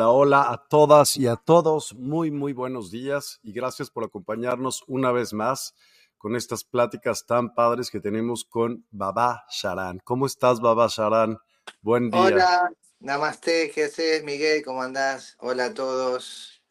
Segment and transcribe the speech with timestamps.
[0.00, 1.94] Hola, hola a todas y a todos.
[1.94, 5.74] Muy, muy buenos días y gracias por acompañarnos una vez más
[6.16, 10.00] con estas pláticas tan padres que tenemos con Baba Sharan.
[10.02, 11.36] ¿Cómo estás, Baba Sharan?
[11.82, 12.18] Buen día.
[12.18, 14.64] Hola, namaste, ¿qué haces, Miguel?
[14.64, 15.36] ¿Cómo andás?
[15.38, 16.62] Hola a todos.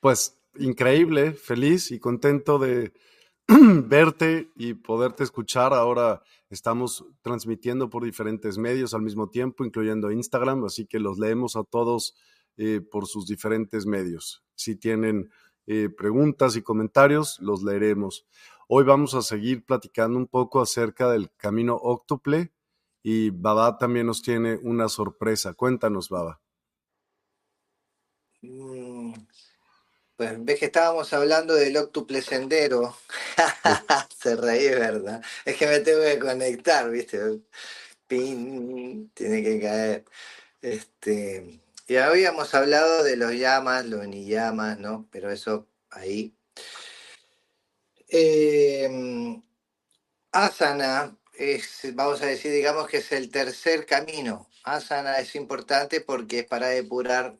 [0.00, 2.94] Pues increíble, feliz y contento de
[3.88, 5.74] verte y poderte escuchar.
[5.74, 11.56] Ahora estamos transmitiendo por diferentes medios al mismo tiempo, incluyendo Instagram, así que los leemos
[11.56, 12.14] a todos
[12.56, 14.44] eh, por sus diferentes medios.
[14.54, 15.30] Si tienen
[15.66, 18.24] eh, preguntas y comentarios, los leeremos.
[18.68, 22.52] Hoy vamos a seguir platicando un poco acerca del camino óctuple
[23.02, 25.54] y Baba también nos tiene una sorpresa.
[25.54, 26.40] Cuéntanos, Baba.
[28.42, 28.89] Mm,
[30.20, 32.94] pues ves que estábamos hablando del óctuple sendero.
[34.22, 35.22] Se reí, ¿verdad?
[35.46, 37.40] Es que me tengo que conectar, ¿viste?
[38.06, 40.04] Pin, tiene que caer.
[40.60, 45.08] Este, y habíamos hablado de los llamas, los ni llamas, ¿no?
[45.10, 46.34] Pero eso ahí.
[48.08, 49.42] Em,
[50.32, 54.50] asana es, vamos a decir, digamos que es el tercer camino.
[54.64, 57.38] Asana es importante porque es para depurar,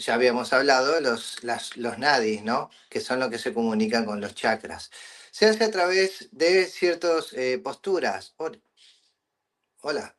[0.00, 1.38] ya habíamos hablado, los,
[1.76, 2.70] los nadis, ¿no?
[2.88, 4.90] Que son los que se comunican con los chakras.
[5.30, 8.34] Se hace a través de ciertas eh, posturas.
[9.82, 10.16] Hola.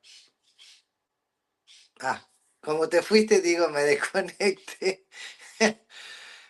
[1.99, 2.27] Ah,
[2.61, 5.07] como te fuiste, digo, me desconecte.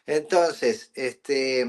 [0.06, 1.66] Entonces, este,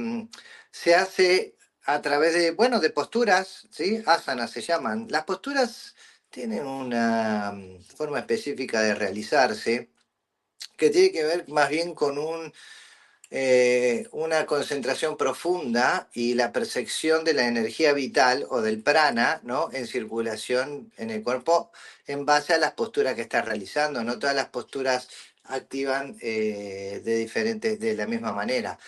[0.71, 4.03] se hace a través de, bueno, de posturas, ¿sí?
[4.06, 5.06] Asanas se llaman.
[5.11, 5.95] Las posturas
[6.31, 7.55] tienen una
[7.97, 9.91] forma específica de realizarse
[10.77, 12.53] que tiene que ver más bien con un,
[13.31, 19.71] eh, una concentración profunda y la percepción de la energía vital o del prana ¿no?
[19.72, 21.72] en circulación en el cuerpo
[22.06, 24.05] en base a las posturas que estás realizando.
[24.05, 25.09] No todas las posturas
[25.44, 28.78] activan eh, de diferentes, de la misma manera.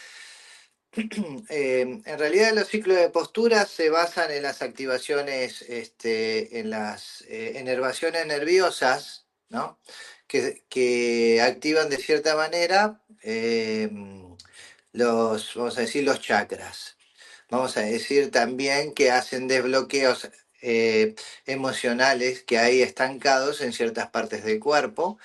[0.92, 7.22] Em, en realidad los ciclos de posturas se basan en las activaciones, este, en las
[7.28, 9.78] eh, enervaciones nerviosas, ¿no?
[10.26, 14.36] Que, activan de cierta manera em,
[14.92, 16.96] los, vamos a decir, los chakras.
[17.50, 20.30] Vamos a decir también que hacen desbloqueos
[20.62, 21.14] eh,
[21.46, 25.18] emocionales que hay estancados en ciertas partes del cuerpo.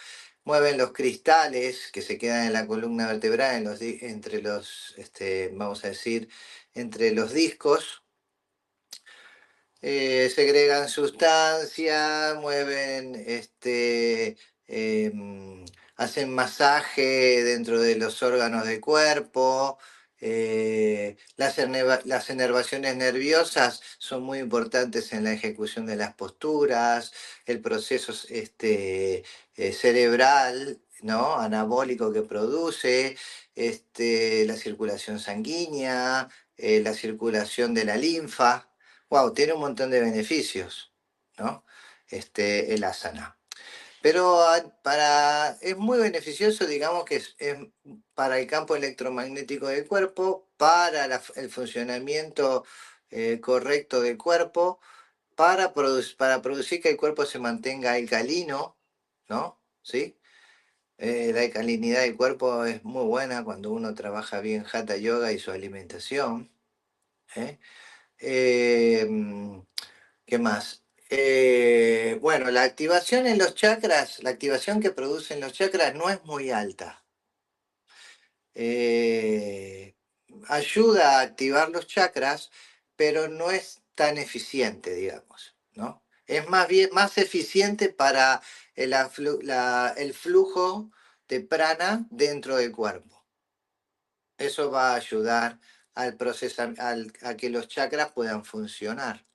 [0.43, 5.89] Mueven los cristales que se quedan en la columna vertebral, entre los, este, vamos a
[5.89, 6.29] decir,
[6.73, 8.03] entre los discos.
[9.81, 14.37] Eh, segregan sustancias, mueven este,
[14.69, 15.65] em,
[15.97, 19.77] hacen masaje dentro de los órganos del cuerpo,
[20.21, 21.57] Eh, las,
[22.05, 27.13] las enervaciones nerviosas son muy importantes en la ejecución de las posturas,
[27.45, 29.23] el proceso este,
[29.55, 31.35] eh, cerebral, ¿no?
[31.39, 33.17] anabólico que produce,
[33.55, 38.69] este, la circulación sanguínea, eh, la circulación de la linfa.
[39.09, 40.93] Wow, tiene un montón de beneficios,
[41.37, 41.65] ¿no?
[42.09, 43.38] Este, el asana.
[44.01, 44.41] Pero
[44.83, 47.35] para, es muy beneficioso, digamos que es,
[48.13, 52.65] para el campo electromagnético del cuerpo, para el funcionamiento
[53.11, 54.79] eh, correcto del cuerpo,
[55.35, 55.73] para,
[56.17, 58.77] para producir que el cuerpo se mantenga alcalino,
[59.27, 59.59] ¿no?
[59.81, 60.19] ¿Sí?
[60.97, 65.39] Eh, la alcalinidad del cuerpo es muy buena cuando uno trabaja bien Hatha Yoga y
[65.39, 66.51] su alimentación.
[67.35, 67.59] ¿eh?
[68.19, 69.65] Em,
[70.25, 70.83] ¿Qué más?
[71.09, 76.23] Eh, bueno, la activación en los chakras, la activación que producen los chakras no es
[76.23, 77.03] muy alta.
[78.53, 79.95] Eh,
[80.47, 82.51] ayuda a activar los chakras,
[82.95, 86.03] pero no es tan eficiente, digamos, ¿no?
[86.27, 88.41] Es más bien más eficiente para
[88.75, 88.93] el,
[90.13, 90.91] flujo
[91.27, 93.25] de prana dentro del cuerpo.
[94.37, 95.59] Eso va a ayudar
[95.95, 99.28] al proceso, a que los chakras puedan funcionar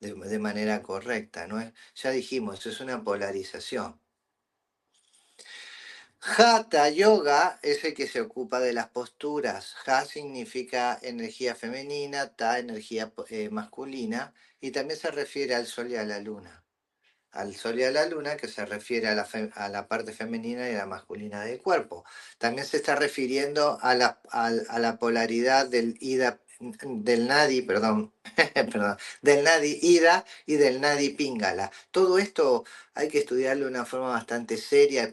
[0.00, 1.46] de, manera correcta.
[1.46, 1.60] ¿no?
[1.94, 4.00] Ya dijimos, es una polarización.
[6.22, 9.74] Hatha Yoga es el que se ocupa de las posturas.
[9.86, 15.96] Ha significa energía femenina, Ta energía eh, masculina y también se refiere al sol y
[15.96, 16.62] a la luna.
[17.30, 20.68] Al sol y a la luna que se refiere a la, a la parte femenina
[20.68, 22.04] y a la masculina del cuerpo.
[22.38, 28.12] También se está refiriendo a la, a la polaridad del ida del Nadi, perdón,
[28.54, 31.72] perdón, del Nadi Ida y del Nadi Pingala.
[31.90, 32.64] Todo esto
[32.94, 35.10] hay que estudiarlo de una forma bastante seria.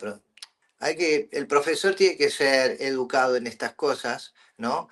[0.79, 4.89] Hay que, el profesor tiene que ser educado en estas cosas, ¿no?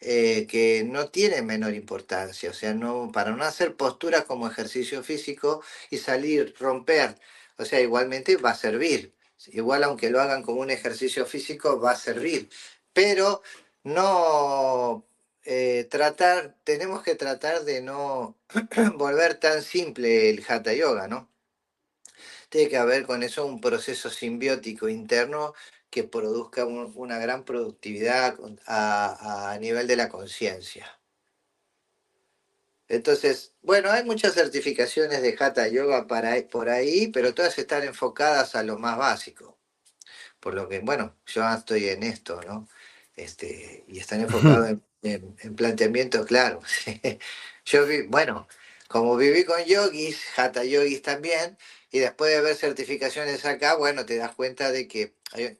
[0.00, 5.02] Eh, que no tiene menor importancia, o sea, no, para no hacer posturas como ejercicio
[5.02, 7.16] físico y salir, romper,
[7.56, 9.12] o sea, igualmente va a servir,
[9.48, 12.48] igual aunque lo hagan como un ejercicio físico, va a servir,
[12.92, 13.42] pero
[13.82, 15.04] no
[15.50, 18.36] eh, tratar, tenemos que tratar de no
[18.96, 21.30] volver tan simple el hatha yoga, ¿no?
[22.50, 25.54] Tiene que haber con eso un proceso simbiótico interno
[25.88, 28.36] que produzca una gran productividad
[28.66, 31.00] a, nivel de la conciencia.
[32.86, 38.54] Entonces, bueno, hay muchas certificaciones de Hatha Yoga para, por ahí, pero todas están enfocadas
[38.54, 39.56] a lo más básico.
[40.40, 42.68] Por lo que, bueno, yo estoy en esto, ¿no?
[43.16, 46.60] Este, y están enfocados en en, planteamiento claro.
[47.64, 48.48] Yo vi, bueno,
[48.88, 51.58] como viví con yogis, hatha yogis también,
[51.90, 55.14] y después de ver certificaciones acá, bueno, te das cuenta de que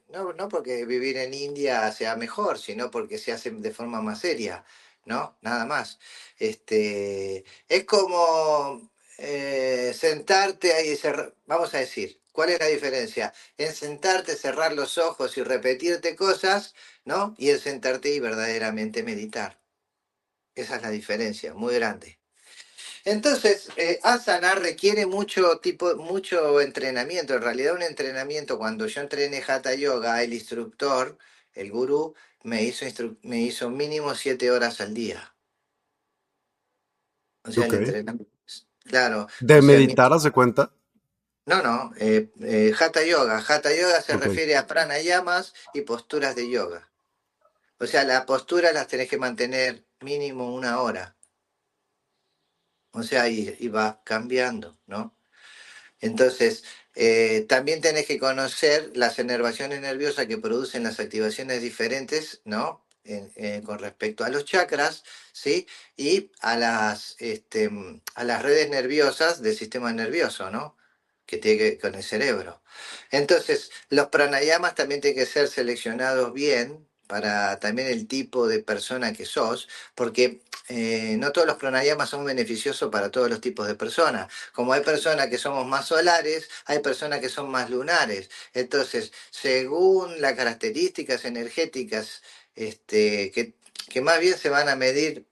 [0.09, 4.19] no, no porque vivir en India sea mejor, sino porque se hace de forma más
[4.19, 4.63] seria,
[5.05, 5.37] ¿no?
[5.41, 5.99] Nada más.
[6.39, 13.33] Este, es como eh, sentarte ahí y cerrar, vamos a decir, ¿cuál es la diferencia?
[13.57, 16.73] En sentarte, cerrar los ojos y repetirte cosas
[17.09, 17.33] ¿no?
[17.39, 19.59] Y el sentarte y verdaderamente meditar.
[20.53, 22.19] Esa es la diferencia, muy grande.
[23.03, 27.33] Entonces, eh, asana requiere mucho tipo, mucho entrenamiento.
[27.33, 31.17] En realidad, un entrenamiento, cuando yo entrené Hatha Yoga, el instructor,
[31.53, 32.13] el gurú,
[32.43, 32.85] me hizo,
[33.23, 35.33] me hizo mínimo siete horas al día.
[37.43, 38.31] O sea, el entrenamiento.
[38.83, 39.27] Claro.
[39.39, 40.71] ¿De meditar, hace cuenta?
[41.45, 43.43] No, no, eh, eh, Hatha Yoga.
[43.47, 46.88] Hatha Yoga se refiere a pranayamas y posturas de yoga.
[47.79, 51.17] O sea, la postura las tenés que mantener mínimo una hora.
[52.91, 55.15] O sea, y, va cambiando, ¿no?
[56.01, 56.63] Entonces,
[56.95, 62.85] eh, también tenés que conocer las enervaciones nerviosas que producen las activaciones diferentes, ¿no?
[63.65, 65.67] con respecto a los chakras, ¿sí?
[65.97, 67.69] Y a las, este,
[68.15, 70.77] a las redes nerviosas del sistema nervioso, ¿no?
[71.25, 72.61] Que tiene que ver con el cerebro.
[73.11, 79.13] Entonces, los pranayamas también tienen que ser seleccionados bien, para también el tipo de persona
[79.13, 83.73] que sos, porque eh, no todos los pranayamas son beneficiosos para todos los tipos de
[83.73, 84.31] personas.
[84.53, 88.29] Como hay personas que somos más solares, hay personas que son más lunares.
[88.53, 92.21] Entonces, según las características energéticas
[92.55, 93.55] este, que,
[93.89, 95.25] que más bien se van a medir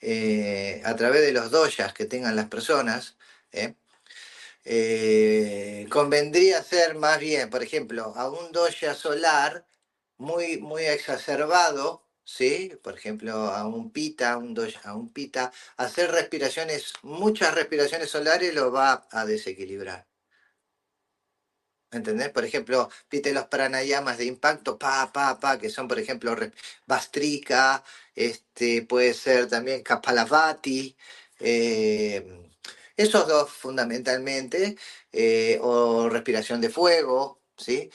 [0.00, 3.16] eh, a través de los doyas que tengan las personas,
[3.52, 3.74] ¿eh?
[5.90, 9.64] convendría ser más bien, por ejemplo, a un doya solar,
[10.20, 12.72] muy, muy exacerbado, ¿sí?
[12.82, 18.70] Por ejemplo, a un pita, un a un pita, hacer respiraciones, muchas respiraciones solares lo
[18.72, 20.06] va a desequilibrar.
[21.92, 22.28] ¿Entendés?
[22.30, 26.36] Por ejemplo, viste los pranayamas de impacto, pa, pa, pa, que son, por ejemplo,
[26.86, 27.82] Bastrika,
[28.14, 30.96] este, puede ser también Kapalabhati,
[31.40, 32.48] eh,
[32.96, 34.76] esos dos fundamentalmente,
[35.12, 37.90] eh, o respiración de fuego, ¿sí?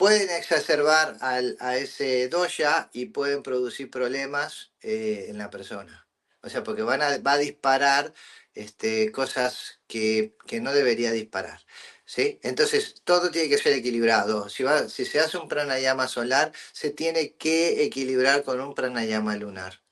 [0.00, 6.08] Pueden exacerbar a ese dosha y pueden producir problemas eh, en la persona.
[6.42, 8.14] O sea, porque va a disparar
[8.54, 11.60] este, cosas que, no debería disparar.
[12.06, 12.40] ¿Sí?
[12.42, 14.48] Entonces, todo tiene que ser equilibrado.
[14.48, 14.64] Si
[15.04, 19.82] se hace un pranayama solar, se tiene que equilibrar con un pranayama lunar.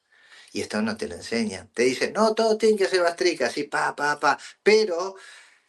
[0.54, 1.68] Y esto no te lo enseñan.
[1.74, 4.38] Te dicen, no, todo tiene que ser bastrica, así, pa, pa, pa.
[4.62, 5.16] Pero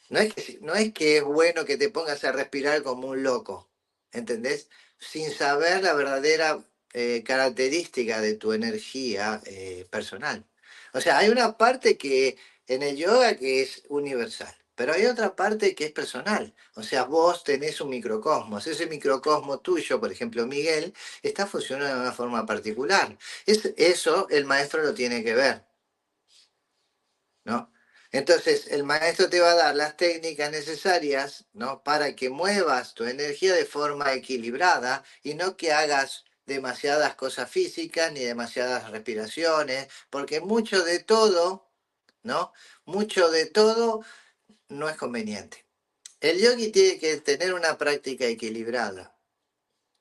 [0.09, 3.21] no es, que, no es que es bueno que te pongas a respirar como un
[3.21, 3.68] loco,
[4.11, 4.69] ¿entendés?
[4.99, 6.63] Sin saber la verdadera
[6.93, 10.45] eh, característica de tu energía eh, personal.
[10.93, 12.37] O sea, hay una parte que
[12.67, 14.55] en el yoga que es universal.
[14.75, 16.55] Pero hay otra parte que es personal.
[16.75, 18.65] O sea, vos tenés un microcosmos.
[18.65, 23.17] Ese microcosmo tuyo, por ejemplo, Miguel, está funcionando de una forma particular.
[23.45, 25.65] Es, eso el maestro lo tiene que ver.
[27.43, 27.71] ¿No?
[28.11, 31.83] Entonces, el maestro te va a dar las técnicas necesarias, ¿no?
[31.83, 38.11] Para que muevas tu energía de forma equilibrada y no que hagas demasiadas cosas físicas
[38.11, 41.71] ni demasiadas respiraciones, porque mucho de todo,
[42.23, 42.51] ¿no?
[42.85, 44.03] Mucho de todo
[44.69, 45.67] no es conveniente.
[46.19, 49.15] El yogi tiene que tener una práctica equilibrada,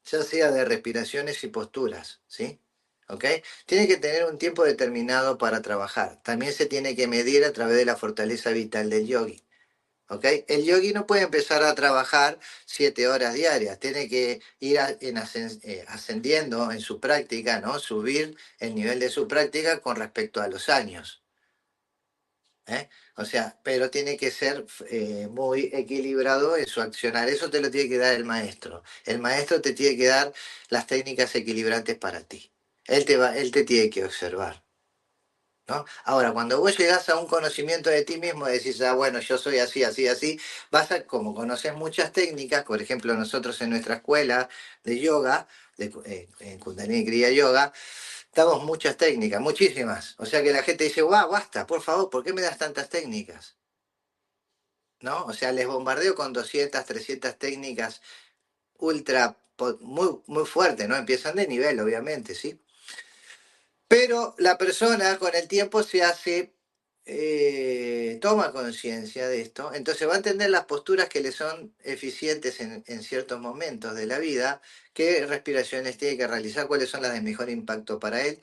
[0.04, 2.60] ya sea de respiraciones y posturas, ¿sí?
[3.08, 3.24] ¿Ok?
[3.66, 6.22] Tiene que tener un tiempo determinado para trabajar.
[6.22, 9.42] También se tiene que medir a través de la fortaleza vital del yogi.
[10.08, 10.24] ¿Ok?
[10.48, 16.72] El yogi no puede empezar a trabajar siete horas diarias, tiene que ir eh, ascendiendo
[16.72, 17.78] en su práctica, ¿no?
[17.78, 21.22] Subir el nivel de su práctica con respecto a los años.
[22.68, 22.88] ¿eh?
[23.16, 27.28] O sea, pero tiene que ser eh, muy equilibrado en su accionar.
[27.28, 28.82] Eso te lo tiene que dar el maestro.
[29.04, 30.32] El maestro te tiene que dar
[30.68, 32.52] las técnicas equilibrantes para ti.
[32.88, 34.64] Él te, va, él te tiene que observar.
[35.68, 35.84] ¿no?
[36.04, 39.58] Ahora, cuando vos llegas a un conocimiento de ti mismo, decís, ah, bueno, yo soy
[39.58, 40.40] así, así, así,
[40.70, 44.48] vas a, como conoces muchas técnicas, por ejemplo, nosotros en nuestra escuela
[44.84, 47.72] de yoga, de, eh, en Kundalini Kriya Yoga,
[48.34, 50.14] damos muchas técnicas, muchísimas.
[50.18, 52.88] O sea que la gente dice, wow, basta, por favor, ¿por qué me das tantas
[52.88, 53.56] técnicas?
[55.00, 55.26] ¿No?
[55.26, 58.00] O sea, les bombardeo con 200, 300 técnicas
[58.78, 59.36] ultra,
[59.80, 60.96] muy, muy fuertes, ¿no?
[60.96, 62.60] Empiezan de nivel, obviamente, ¿sí?
[63.88, 66.54] Pero la persona con el tiempo se hace,
[67.06, 72.60] eh, toma conciencia de esto, entonces va a entender las posturas que le son eficientes
[72.60, 74.60] en, ciertos momentos de la vida
[74.92, 78.40] qué respiraciones tiene que realizar, cuáles son las de mejor impacto para él.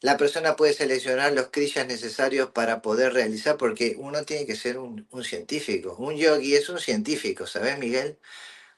[0.00, 4.78] La persona puede seleccionar los kriyas necesarios para poder realizar, porque uno tiene que ser
[4.78, 5.96] un, científico.
[5.98, 8.18] Un yogi es un científico, ¿sabes, Miguel?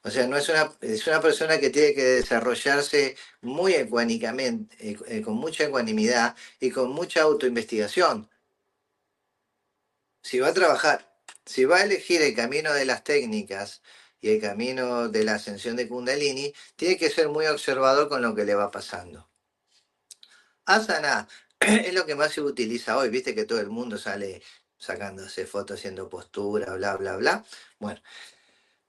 [0.04, 4.98] O sea, no es una, es una persona que tiene que desarrollarse muy ecuánicamente, eh,
[5.08, 8.28] eh, con mucha ecuanimidad y con mucha autoinvestigación.
[10.22, 13.82] Si va a trabajar, si va a elegir el camino de las técnicas,
[14.24, 18.34] y el camino de la ascensión de Kundalini, tiene que ser muy observador con lo
[18.34, 19.28] que le va pasando.
[20.64, 21.28] Asana
[21.60, 24.42] es lo que más se utiliza hoy, viste que todo el mundo sale
[24.78, 27.44] sacándose fotos, haciendo postura, bla, bla, bla.
[27.78, 28.00] Bueno,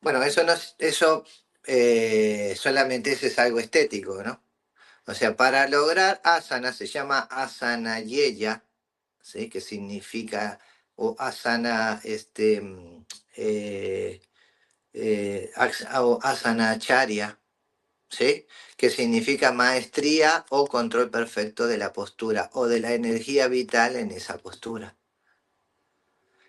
[0.05, 1.25] bueno eso, no, eso
[1.65, 4.39] eh, solamente es algo estético, ¿no?
[5.07, 8.63] O sea, para lograr asana se llama asana yeya,
[9.21, 9.49] ¿sí?
[9.49, 10.59] que significa,
[10.95, 13.05] o asana, este, mm,
[13.37, 14.21] eh,
[14.93, 15.51] eh,
[16.21, 17.39] asanacharya,
[18.09, 18.47] ¿sí?
[18.77, 24.11] que significa maestría o control perfecto de la postura o de la energía vital en
[24.11, 24.95] esa postura.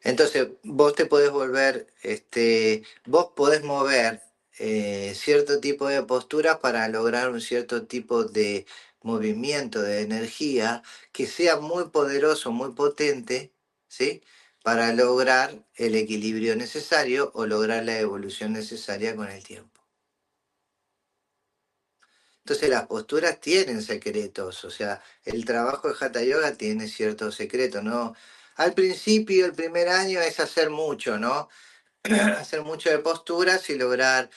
[0.07, 4.23] Entonces, vos te podés volver, este, vos podés mover
[4.59, 8.67] eh, cierto tipo de posturas para lograr un cierto tipo de
[9.03, 13.53] movimiento de energía que sea muy poderoso, muy potente,
[13.89, 14.23] ¿sí?
[14.63, 19.81] para lograr el equilibrio necesario o lograr la evolución necesaria con el tiempo.
[22.45, 27.83] Entonces las posturas tienen secretos, o sea, el trabajo de Hatha Yoga tiene ciertos secretos,
[27.83, 28.15] ¿no?
[28.57, 31.49] Al principio, el primer año es hacer mucho, ¿no?
[32.39, 34.31] hacer mucho de posturas y lograr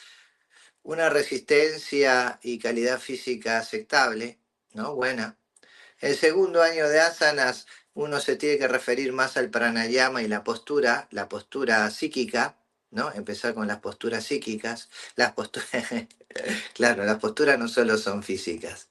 [0.84, 4.40] una resistencia y calidad física aceptable,
[4.74, 4.96] ¿no?
[4.96, 5.38] Buena.
[6.00, 10.44] El segundo año de asanas uno se tiene que referir más al pranayama y la
[10.44, 12.58] postura, la postura psíquica,
[12.92, 13.12] ¿no?
[13.14, 14.90] Empezar con las posturas psíquicas.
[15.16, 15.70] Las posturas,
[16.74, 18.90] claro, las posturas no solo son físicas.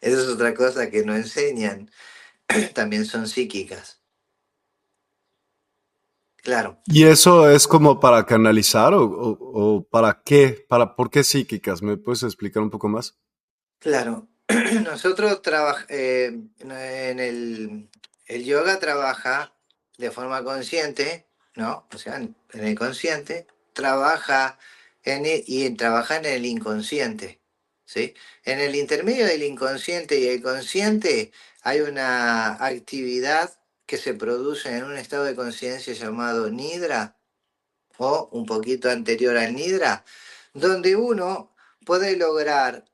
[0.00, 1.90] Esa es otra cosa que no enseñan.
[2.74, 4.01] También son psíquicas.
[6.42, 6.78] Claro.
[6.86, 9.38] ¿Y eso es como para canalizar o, o-
[9.76, 10.64] o para qué?
[10.68, 11.82] Para, ¿Por qué psíquicas?
[11.82, 13.16] ¿Me puedes explicar un poco más?
[13.78, 14.28] Claro,
[14.84, 17.88] nosotros trabajamos en el,
[18.26, 19.54] el yoga trabaja
[19.98, 21.86] de forma consciente, ¿no?
[21.92, 24.58] O sea, en en el consciente, trabaja
[25.04, 27.40] en el- y en- trabaja en el inconsciente,
[27.86, 28.14] ¿sí?
[28.44, 31.32] En el intermedio del inconsciente y el consciente
[31.62, 33.50] hay una actividad
[33.92, 37.18] que se produce en un estado de conciencia llamado nidra
[37.98, 40.02] o un poquito anterior al nidra,
[40.54, 42.86] donde uno puede lograr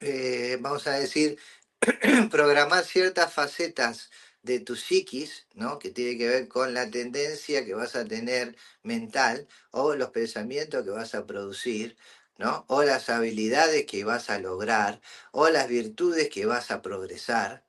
[0.00, 1.38] eh, vamos a decir,
[2.30, 4.10] programar ciertas facetas
[4.42, 5.78] de tu psiquis, ¿no?
[5.78, 10.84] Que tiene que ver con la tendencia que vas a tener mental o los pensamientos
[10.84, 11.98] que vas a producir,
[12.38, 12.64] ¿no?
[12.68, 15.02] O las habilidades que vas a lograr
[15.32, 17.66] o las virtudes que vas a progresar,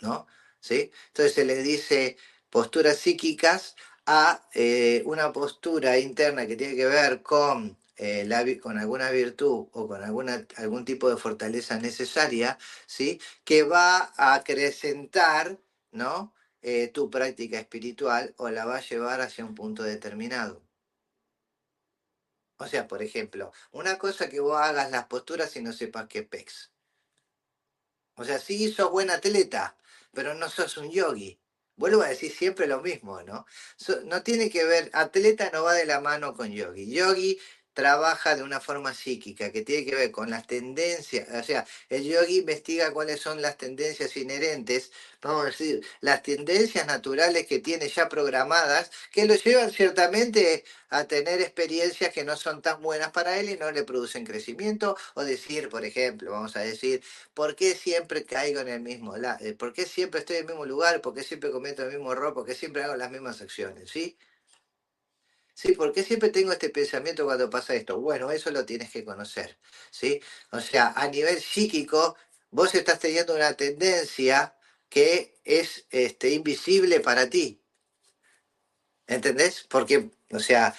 [0.00, 0.26] ¿no?
[0.70, 2.16] Entonces se le dice
[2.50, 9.10] posturas psíquicas a eh, una postura interna que tiene que ver con, eh, con alguna
[9.10, 13.20] virtud o con alguna, algún tipo de fortaleza necesaria, ¿sí?
[13.44, 15.58] que va a acrecentar
[15.92, 16.34] ¿no?
[16.62, 20.62] Eh, tu práctica espiritual o la va a llevar hacia un punto determinado.
[22.58, 26.22] O sea, por ejemplo, una cosa que vos hagas las posturas y no sepas qué
[26.22, 26.72] pex.
[28.16, 29.76] O sea, sí sos buen atleta,
[30.16, 31.38] pero no sos un yogi.
[31.76, 33.44] Vuelvo a decir siempre lo mismo, ¿no?
[34.06, 36.90] No tiene que ver, atleta no va de la mano con yogi.
[36.90, 37.38] Yogi
[37.76, 42.04] trabaja de una forma psíquica que tiene que ver con las tendencias, o sea, el
[42.04, 44.90] yogi investiga cuáles son las tendencias inherentes,
[45.20, 51.04] vamos a decir, las tendencias naturales que tiene ya programadas, que lo llevan ciertamente a
[51.04, 55.22] tener experiencias que no son tan buenas para él y no le producen crecimiento, o
[55.22, 57.02] decir, por ejemplo, vamos a decir,
[57.34, 59.38] ¿por qué siempre caigo en el mismo lado?
[59.58, 61.02] ¿Por qué siempre estoy en el mismo lugar?
[61.02, 62.32] ¿Por qué siempre cometo el mismo error?
[62.32, 63.90] ¿Por qué siempre hago las mismas acciones?
[63.90, 64.16] ¿Sí?
[65.56, 67.98] Sí, ¿por qué siempre tengo este pensamiento cuando pasa esto?
[68.00, 69.58] Bueno, eso lo tienes que conocer,
[69.90, 70.20] ¿sí?
[70.52, 72.16] O sea, a nivel psíquico,
[72.50, 74.54] vos estás teniendo una tendencia
[74.90, 77.62] que es este, invisible para ti,
[79.06, 79.64] ¿entendés?
[79.68, 80.74] Porque, o sea,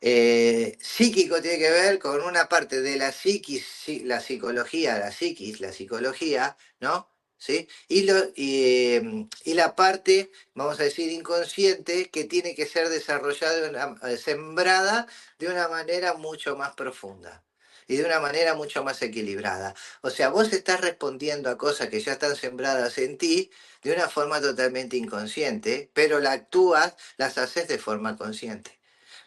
[0.00, 3.66] eh, psíquico tiene que ver con una parte de la psiquis,
[4.04, 7.08] la psicología, la psiquis, la psicología, ¿no?
[7.38, 7.68] ¿Sí?
[7.88, 15.06] Em, y la parte, vamos a decir, inconsciente, que tiene que ser desarrollada, eh, sembrada
[15.38, 17.44] de una manera mucho más profunda
[17.88, 19.74] y de una manera mucho más equilibrada.
[20.02, 23.50] O sea, vos estás respondiendo a cosas que ya están sembradas en ti
[23.82, 28.78] de una forma totalmente inconsciente, pero la actúas, las haces de forma consciente.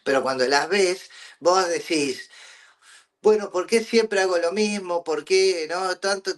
[0.04, 2.30] Pero cuando las ves, vos decís,
[3.22, 5.04] bueno, ¿por qué siempre hago lo mismo?
[5.04, 6.32] ¿Por qué no tanto,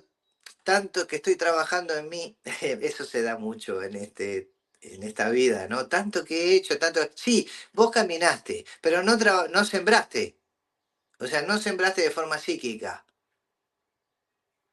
[0.65, 2.37] tanto que estoy trabajando en mí?
[2.63, 5.89] Eso se da mucho en este en esta vida, ¿no?
[5.89, 7.01] Tanto que he hecho, tanto.
[7.15, 10.37] Sí, vos caminaste, pero no, traba- no sembraste.
[11.21, 13.07] O sea, no sembraste de forma psíquica.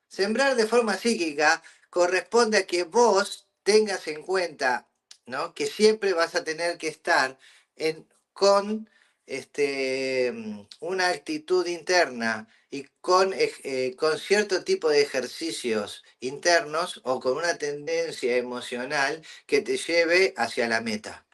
[0.08, 4.90] Sembrar de forma psíquica corresponde a que vos tengas en cuenta,
[5.26, 5.54] ¿no?
[5.54, 7.38] Que siempre vas a tener que estar
[7.76, 8.90] en, con
[9.30, 17.20] este, mm, una actitud interna y con, eh, con cierto tipo de ejercicios internos o
[17.20, 21.26] con una tendencia emocional que te lleve hacia la meta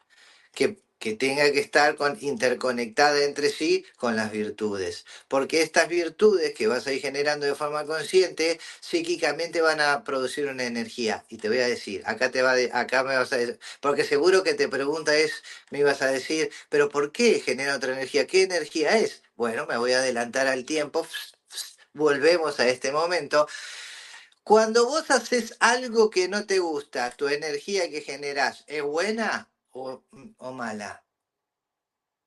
[0.56, 5.04] que, que tenga que estar con, interconectada entre sí con las virtudes.
[5.28, 10.46] Porque estas virtudes que vas a ir generando de forma consciente, psíquicamente van a producir
[10.46, 11.24] una energía.
[11.28, 14.42] Y te voy a decir, acá te va acá me vas a decir, porque seguro
[14.42, 18.26] que te pregunta es, me ibas a decir, pero ¿por qué genera otra energía?
[18.26, 19.22] ¿Qué energía es?
[19.36, 21.06] Bueno, me voy a adelantar al tiempo.
[21.92, 23.48] Volvemos a este momento.
[24.44, 30.04] Cuando vos haces algo que no te gusta, tu energía que generás, ¿es buena o,
[30.38, 31.04] o mala?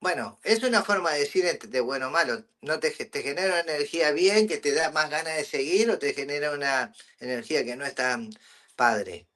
[0.02, 2.46] Bueno, es una forma de decir entre- de bueno o malo.
[2.62, 6.00] ¿No te, te genera una energía bien que te da más ganas de seguir o
[6.00, 8.30] te genera una energía que no es tan
[8.76, 9.28] padre?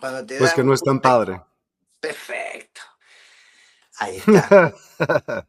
[0.00, 1.42] Cuando te Pues das que no es tan padre.
[2.00, 2.82] perfecto.
[3.98, 4.58] Ahí está.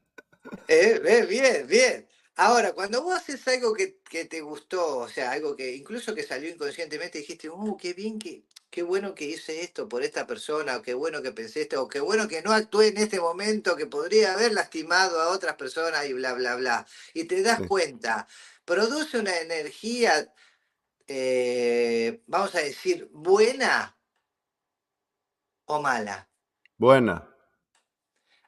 [0.67, 2.07] Eh, ve, bien, bien.
[2.43, 6.23] Ahora, cuando vos haces algo que, que te gustó, o sea, algo que incluso que
[6.23, 10.77] salió inconscientemente, dijiste, oh, qué bien, que, qué bueno que hice esto por esta persona,
[10.77, 13.75] o qué bueno que pensé esto, o qué bueno que no actué en este momento,
[13.75, 16.87] que podría haber lastimado a otras personas y bla, bla, bla.
[17.13, 17.67] Y te das Sí.
[17.67, 18.27] cuenta,
[18.65, 20.33] produce una energía,
[21.07, 23.99] eh, vamos a decir, buena
[25.67, 26.27] o mala.
[26.77, 27.27] Buena.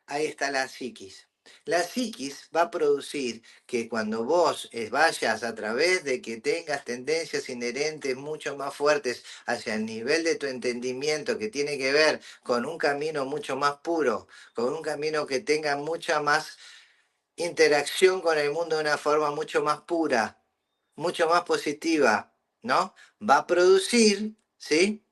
[0.07, 1.27] Ahí está la psiquis.
[1.65, 6.85] La psiquis va a producir que cuando vos eh, vayas a través de que tengas
[6.85, 12.21] tendencias inherentes mucho más fuertes hacia el nivel de tu entendimiento que tiene que ver
[12.43, 16.57] con un camino mucho más puro, con un camino que tenga mucha más
[17.35, 20.41] interacción con el mundo de una forma mucho más pura,
[20.95, 22.93] mucho más positiva, ¿no?
[23.21, 25.03] Va a producir, ¿sí?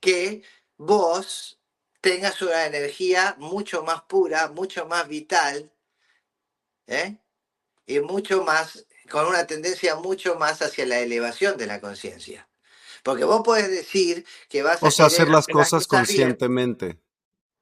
[0.00, 0.42] Que
[0.76, 1.61] vos
[2.02, 5.72] tengas una energía mucho más pura, mucho más vital,
[6.88, 7.16] ¿eh?
[7.86, 12.48] y mucho más, con una tendencia mucho más hacia la elevación de la conciencia.
[13.04, 14.86] Porque vos podés decir que vas a...
[14.86, 16.98] O sea, hacer las cosas conscientemente.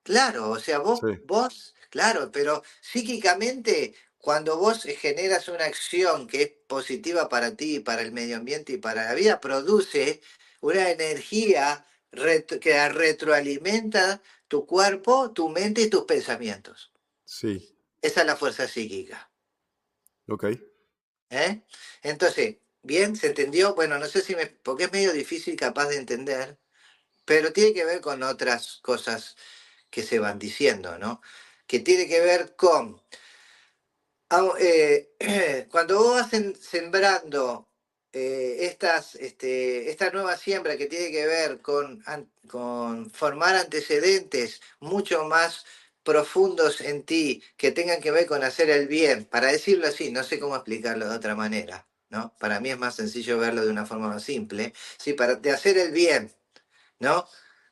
[0.02, 6.52] Claro, o sea, vos, vos, claro, pero psíquicamente, cuando vos generas una acción que es
[6.66, 10.22] positiva para ti, para el medio ambiente y para la vida, produce
[10.60, 16.92] una energía que retroalimenta tu cuerpo, tu mente y tus pensamientos.
[17.24, 17.76] Sí.
[18.02, 19.30] Esa es la fuerza psíquica.
[20.28, 20.44] Ok.
[21.30, 21.62] ¿Eh?
[22.02, 23.74] Entonces, bien, ¿se entendió?
[23.74, 24.46] Bueno, no sé si me...
[24.46, 26.58] porque es medio difícil capaz de entender,
[27.24, 29.36] pero tiene que ver con otras cosas
[29.90, 31.20] que se van diciendo, ¿no?
[31.66, 33.00] Que tiene que ver con...
[34.58, 37.69] Eh, cuando vos vas sembrando
[38.12, 42.02] eh, estas, este, esta nueva siembra que tiene que ver con,
[42.48, 45.64] con formar antecedentes mucho más
[46.02, 50.24] profundos en ti, que tengan que ver con hacer el bien, para decirlo así, no
[50.24, 52.34] sé cómo explicarlo de otra manera, ¿no?
[52.38, 55.12] Para mí es más sencillo verlo de una forma más simple, ¿sí?
[55.12, 56.32] Para, de hacer el bien,
[56.98, 57.28] ¿no?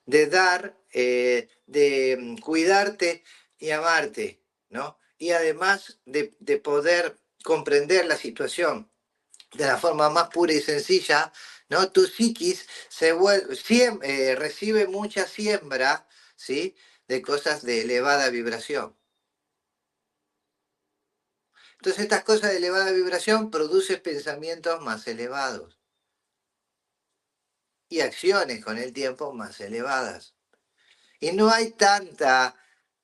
[0.06, 3.24] De dar, eh, de mm, cuidarte
[3.58, 4.98] y amarte, ¿no?
[5.18, 8.90] Y además de, de poder comprender la situación
[9.52, 11.32] de la forma más pura y sencilla,
[11.68, 11.90] ¿no?
[11.90, 13.14] Tu psiquis se
[14.02, 16.06] eh, recibe mucha siembra,
[16.36, 16.76] ¿sí?
[17.06, 18.96] De cosas de elevada vibración.
[21.78, 25.78] Entonces estas cosas de elevada vibración producen pensamientos más elevados
[27.88, 30.34] y acciones con el tiempo más elevadas.
[31.20, 32.56] Y no hay tanta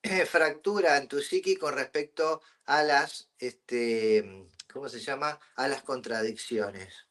[0.02, 5.38] eh, fractura en tu psiquis con respecto a las este, ¿cómo se llama?
[5.54, 7.06] A las contradicciones.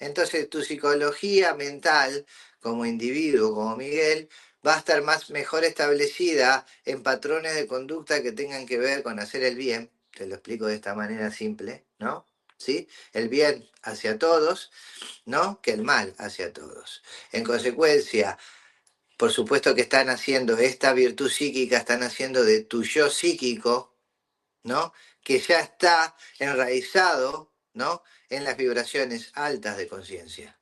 [0.00, 2.26] Entonces tu psicología mental
[2.60, 4.28] como individuo, como Miguel,
[4.66, 9.20] va a estar más mejor establecida en patrones de conducta que tengan que ver con
[9.20, 12.26] hacer el bien, te lo explico de esta manera simple, ¿no?
[12.58, 12.88] ¿Sí?
[13.12, 14.70] El bien hacia todos,
[15.24, 15.62] ¿no?
[15.62, 17.02] Que el mal hacia todos.
[17.32, 18.36] En consecuencia,
[19.16, 23.96] por supuesto que están haciendo esta virtud psíquica, están haciendo de tu yo psíquico,
[24.64, 24.92] ¿no?
[25.22, 28.02] Que ya está enraizado ¿no?
[28.28, 30.58] en las vibraciones altas de conciencia.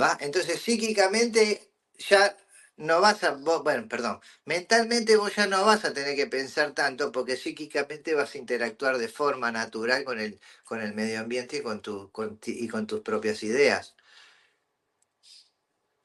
[0.00, 0.16] ¿Va?
[0.20, 2.36] Entonces psíquicamente ya
[2.76, 7.10] no vas a, bueno, perdón, mentalmente vos ya no vas a tener que pensar tanto
[7.12, 11.62] porque psíquicamente vas a interactuar de forma natural con el, con el medio ambiente y
[11.62, 11.82] con,
[12.46, 13.96] y con tus propias ideas.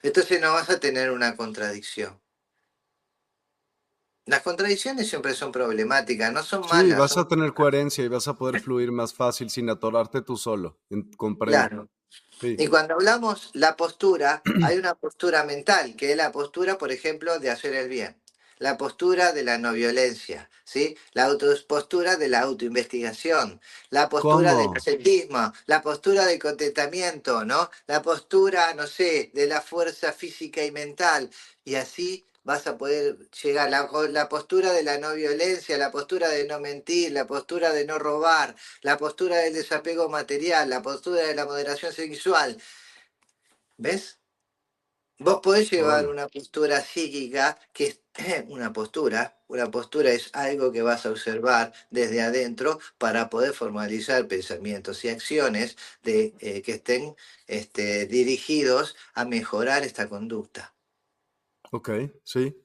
[0.02, 2.20] Entonces no vas a tener una contradicción.
[4.26, 6.84] Las contradicciones siempre son problemáticas, no son malas.
[6.84, 10.36] Sí, vas a tener coherencia y vas a poder fluir más fácil sin atorarte tú
[10.36, 10.78] solo.
[11.16, 11.88] Comprendo.
[12.40, 17.38] Y cuando hablamos la postura, hay una postura mental, que es la postura, por ejemplo,
[17.38, 18.16] de hacer el bien.
[18.58, 20.96] La postura de la no violencia, ¿sí?
[21.12, 21.28] La
[21.66, 23.60] postura de la autoinvestigación,
[23.90, 27.68] la postura del ascetismo, la postura del contentamiento, ¿no?
[27.86, 31.30] La postura, no sé, de la fuerza física y mental.
[31.64, 33.70] Y así vas a poder llegar.
[33.70, 37.84] La, la postura de la no violencia, la postura de no mentir, la postura de
[37.86, 42.58] no robar, la postura del desapego material, la postura de la moderación sexual.
[43.76, 44.18] ¿Ves?
[45.18, 48.00] Vos podés llevar una postura psíquica que es
[48.48, 54.26] una postura, una postura es algo que vas a observar desde adentro para poder formalizar
[54.28, 60.73] pensamientos y acciones de, eh, que estén este, dirigidos a mejorar esta conducta.
[61.74, 61.90] Ok,
[62.22, 62.56] sí.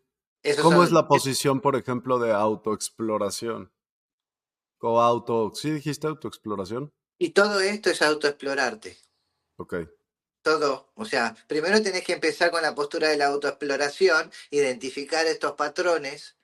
[0.61, 3.73] ¿Cómo es la posición, por ejemplo, de autoexploración?
[4.81, 6.93] O auto, ¿sí dijiste autoexploración?
[7.17, 8.99] Y todo esto es autoexplorarte.
[9.57, 9.77] Ok.
[10.43, 15.53] Todo, o sea, primero tenés que empezar con la postura de la autoexploración, identificar estos
[15.53, 16.37] patrones,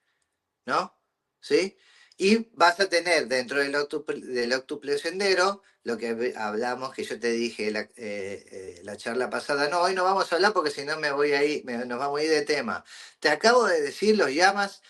[0.66, 0.98] ¿no?
[1.40, 1.78] ¿Sí?
[2.18, 7.70] Y vas a tener dentro del, octuple sendero lo que hablamos, que yo te dije
[7.72, 9.70] la, eh, eh, la, charla pasada.
[9.70, 12.20] No, hoy no vamos a hablar porque si no me voy a ir, nos vamos
[12.20, 12.86] a ir de tema.
[13.20, 14.82] Te acabo de decir los llamas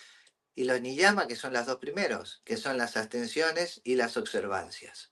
[0.55, 5.11] y los niyama, que son las dos primeros, que son las abstenciones y las observancias.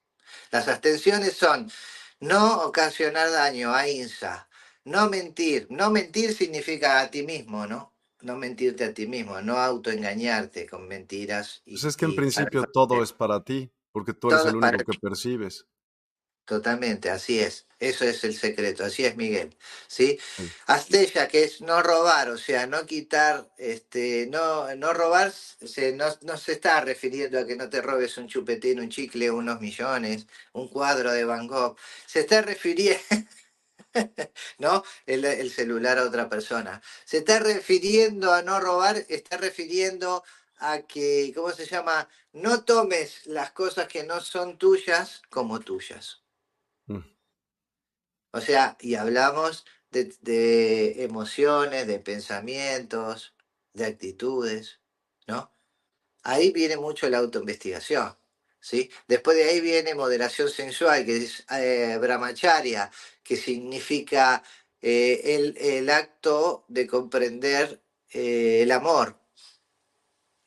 [0.52, 1.71] Las abstenciones son
[2.19, 4.47] no ocasionar daño a INSA,
[4.86, 5.67] no mentir.
[5.69, 7.92] No mentir significa a ti mismo, ¿no?
[8.24, 11.62] No mentirte a ti mismo, no autoengañarte con mentiras.
[11.66, 14.92] Y, pues es que en principio todo es para ti, porque tú eres el único
[14.92, 15.66] que percibes.
[16.46, 17.68] Totalmente, así es.
[17.80, 19.56] Eso es el secreto, así es Miguel.
[19.88, 20.20] ¿sí?
[20.68, 26.06] Astella, que es no robar, o sea, no quitar, este, no, no robar, se, no,
[26.22, 30.28] no, se está refiriendo a que no te robes un chupetín, un chicle, unos millones,
[30.52, 31.78] un cuadro de Van Gogh.
[32.06, 33.02] Se está refiriendo,
[34.58, 34.84] ¿no?
[35.06, 36.82] El, el celular a otra persona.
[37.06, 40.23] Se está refiriendo a no robar, está refiriendo
[40.58, 42.08] a que, ¿cómo se llama?
[42.32, 46.21] No tomes las cosas que no son tuyas como tuyas.
[46.88, 46.99] Mm.
[48.32, 53.36] O sea, y hablamos de, emociones, de pensamientos,
[53.73, 54.79] de actitudes,
[55.27, 55.51] ¿no?
[56.23, 58.17] Ahí viene mucho la autoinvestigación,
[58.63, 58.89] ¿sí?
[59.08, 62.89] Después de ahí viene moderación sensual, que es eh, brahmacharya,
[63.21, 64.41] que significa
[64.82, 69.19] eh, el, acto de comprender eh, el amor,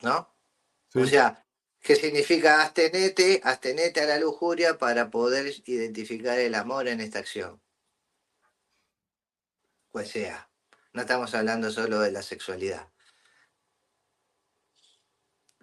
[0.01, 0.35] ¿no?
[0.95, 1.45] O sea,
[1.79, 7.61] ¿Qué significa abstenete, abstenete a la lujuria para poder identificar el amor en esta acción.
[9.91, 10.49] Pues sea,
[10.91, 12.89] no estamos hablando solo de la sexualidad.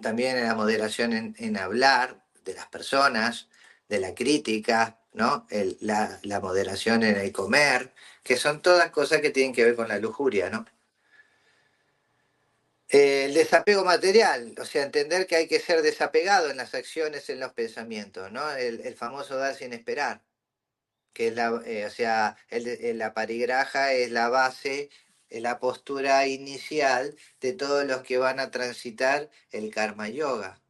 [0.00, 3.48] También en la moderación en, hablar de las personas,
[3.88, 5.46] de la crítica, ¿no?
[5.80, 9.98] la, moderación en el comer, que son todas cosas que tienen que ver con la
[9.98, 10.66] lujuria, ¿no?
[12.88, 17.40] el desapego material, o sea, entender que hay que ser desapegado en las acciones, en
[17.40, 18.48] los pensamientos, ¿no?
[18.52, 20.22] El, famoso dar sin esperar,
[21.12, 24.90] que es la, eh, o sea, el, la parigraja es la base,
[25.30, 30.60] la postura inicial de todos los que van a transitar el karma yoga.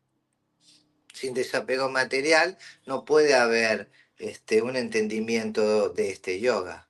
[1.15, 6.89] Sin desapego material no puede haber este, un entendimiento de este yoga.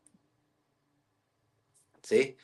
[2.02, 2.37] ¿Sí?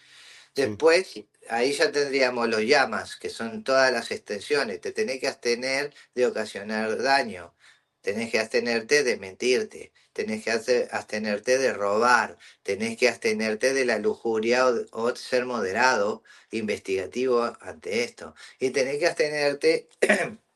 [0.54, 4.80] Después, ahí ya tendríamos los llamas, que son todas las extensiones.
[4.80, 7.54] Te tenés que abstener de ocasionar daño.
[8.02, 9.92] Tenés que abstenerte de mentirte.
[10.12, 10.50] Tenés que
[10.90, 12.38] abstenerte de robar.
[12.62, 18.34] Tenés que abstenerte de la lujuria o, ser moderado, investigativo ante esto.
[18.58, 19.88] Y tenés que abstenerte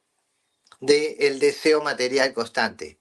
[0.87, 3.01] del deseo material constante.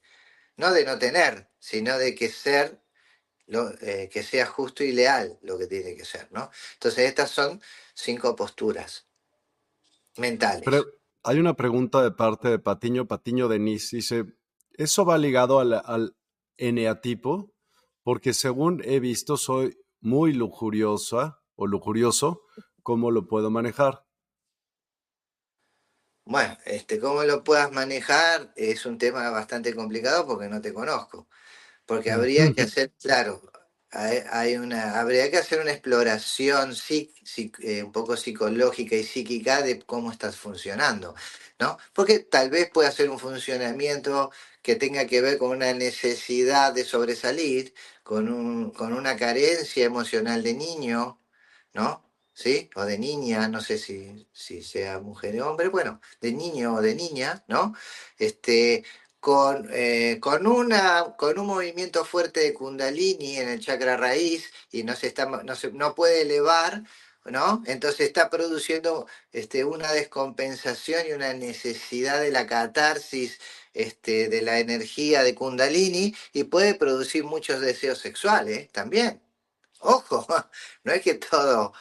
[0.58, 2.84] No de no tener, sino de que ser
[3.82, 6.50] eh, que sea justo y leal lo que tiene que ser, ¿no?
[6.76, 7.62] Entonces estas son
[7.94, 9.06] cinco posturas
[10.18, 10.64] mentales.
[10.64, 10.86] Pero
[11.24, 14.26] hay una pregunta de parte de Patiño, Patiño Denis, dice,
[14.72, 16.16] ¿eso va ligado al, al
[16.58, 17.54] eneatipo?
[18.02, 22.44] Porque según he visto soy muy lujuriosa o lujurioso,
[22.82, 24.06] ¿cómo lo puedo manejar?
[26.26, 31.28] Bueno, este, cómo lo puedas manejar es un tema bastante complicado porque no te conozco
[31.86, 33.42] porque habría que hacer, claro,
[33.92, 36.74] hay, una, habría que hacer una exploración
[37.60, 41.14] eh, un poco psicológica y psíquica de cómo estás funcionando,
[41.60, 41.78] ¿no?
[41.94, 44.32] Porque tal vez pueda ser un funcionamiento
[44.62, 50.42] que tenga que ver con una necesidad de sobresalir, con, un, con una carencia emocional
[50.44, 51.22] de niño,
[51.74, 52.04] ¿no?
[52.34, 52.70] ¿Sí?
[52.76, 56.82] O de niña, no sé si, si sea mujer o hombre, bueno, de niño o
[56.82, 57.76] de niña, ¿no?
[58.18, 58.84] Este,
[59.24, 64.84] con, eh, con, una, con un movimiento fuerte de kundalini en el chakra raíz y
[64.84, 66.84] no, se está, no, se, no puede elevar,
[67.26, 67.64] ¿no?
[67.66, 73.40] Entonces está produciendo este, una descompensación y una necesidad de la catarsis
[73.74, 79.22] este, de la energía de kundalini y puede producir muchos deseos sexuales también.
[79.80, 80.26] Ojo,
[80.84, 81.74] no es que todo,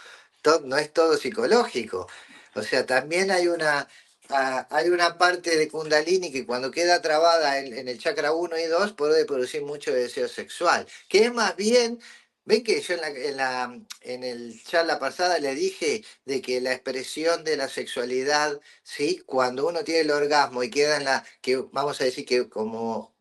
[0.65, 2.09] no es todo psicológico.
[2.55, 3.89] O sea, también hay una,
[4.29, 8.93] hay una parte de Kundalini que cuando queda trabada en, el chakra 1 y 2
[8.93, 12.01] puede producir mucho deseo sexual, que es más bien,
[12.45, 17.45] ven que yo en la, en el charla pasada le dije de que la expresión
[17.45, 19.23] de la sexualidad, ¿sí?
[19.27, 23.13] cuando uno tiene el orgasmo y queda en la, que vamos a decir que como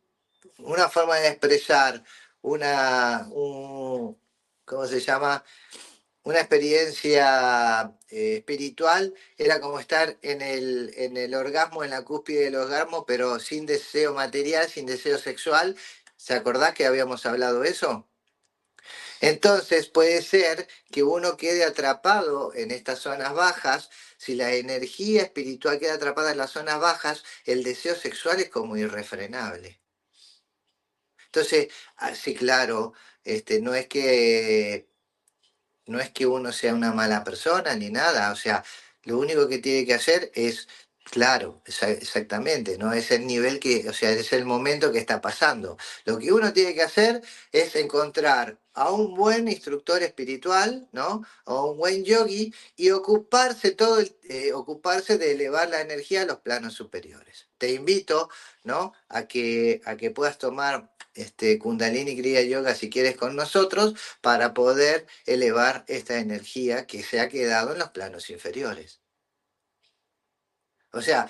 [0.60, 2.04] una forma de expresar
[2.42, 4.18] una, un,
[4.66, 5.44] ¿cómo se llama?
[6.24, 12.46] Una experiencia eh, espiritual era como estar en el, en el orgasmo, en la cúspide
[12.46, 15.76] del orgasmo, pero sin deseo material, sin deseo sexual.
[16.18, 18.08] ¿Se acordás que habíamos hablado eso?
[19.22, 23.90] Entonces puede ser que uno quede atrapado en estas zonas bajas.
[24.18, 28.78] Si la energía espiritual queda atrapada en las zonas bajas, el deseo sexual es como
[28.78, 29.80] irrefrenable.
[31.28, 31.70] Entonces,
[32.16, 34.91] sí, claro, este, no es que
[35.92, 38.64] no es que uno sea una mala persona ni nada, o sea,
[39.04, 40.68] lo único que tiene que hacer es
[41.12, 42.94] Claro, exactamente, ¿no?
[42.94, 45.78] Es el nivel que, o sea, es el momento que está pasando.
[46.06, 51.24] Lo que uno tiene que hacer es encontrar a un buen instructor espiritual, ¿no?
[51.46, 56.40] O un buen yogi y ocuparse todo eh, ocuparse de elevar la energía a los
[56.40, 57.50] planos superiores.
[57.58, 58.30] Te invito,
[58.64, 58.94] ¿no?
[59.10, 64.54] A que, a que puedas tomar este Kundalini Kriya Yoga si quieres con nosotros para
[64.54, 69.02] poder elevar esta energía que se ha quedado en los planos inferiores.
[70.94, 71.30] O sea,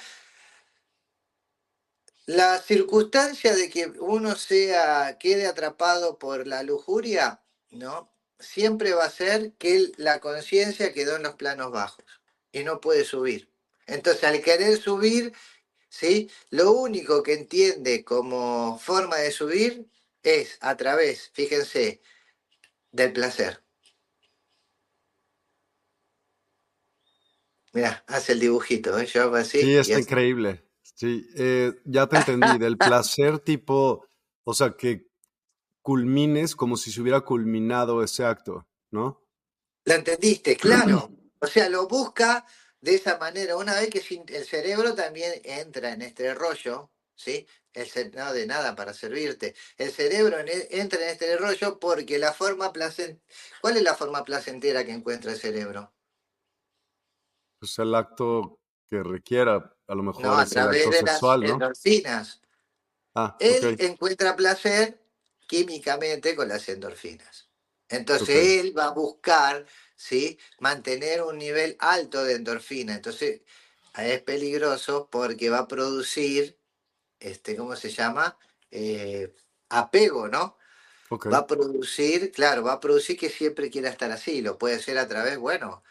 [2.26, 8.12] la circunstancia de que uno sea, quede atrapado por la lujuria, ¿no?
[8.40, 12.06] Siempre va a ser que la conciencia quedó en los planos bajos
[12.52, 13.50] y no puede subir.
[13.86, 15.34] Entonces, al querer subir,
[15.92, 16.32] ¿sí?
[16.50, 19.88] Lo único que entiende como forma de subir
[20.24, 22.02] es a través, fíjense,
[22.92, 23.62] del placer.
[27.74, 29.06] Mira, hace el dibujito, ¿eh?
[29.06, 29.62] Yo hago así.
[29.62, 30.66] Sí, está increíble.
[30.82, 34.06] Sí, eh, ya te entendí, del placer tipo,
[34.44, 35.08] o sea, que
[35.82, 39.26] culmines como si se hubiera culminado ese acto, ¿no?
[39.86, 40.56] ¿La entendiste?
[40.56, 41.12] Claro.
[41.40, 42.46] O sea, lo busca
[42.82, 43.56] de esa manera.
[43.56, 47.48] Una vez que el cerebro también entra en este rollo, ¿sí?
[47.74, 49.56] El no de nada para servirte.
[49.78, 53.22] El cerebro en e- entra en este rollo porque la forma placentera.
[53.62, 55.94] ¿Cuál es la forma placentera que encuentra el cerebro?
[57.60, 61.02] Pues el acto que requiera, a lo mejor No, a es el través acto de
[61.04, 61.38] las ¿no?
[61.54, 62.42] endorfinas.
[63.16, 65.02] Ah, Él encuentra placer
[65.48, 67.50] químicamente con las endorfinas.
[67.88, 69.66] Entonces él va a buscar,
[70.02, 70.40] ¿sí?
[70.60, 72.96] Mantener un nivel alto de endorfina.
[72.96, 73.42] Entonces
[73.96, 76.58] es peligroso porque va a producir,
[77.20, 78.38] este, ¿cómo se llama?
[78.72, 79.36] Eh,
[79.70, 80.58] apego, ¿no?
[81.32, 84.42] Va a producir, claro, va a producir que siempre quiera estar así.
[84.42, 85.84] Lo puede hacer a través, bueno,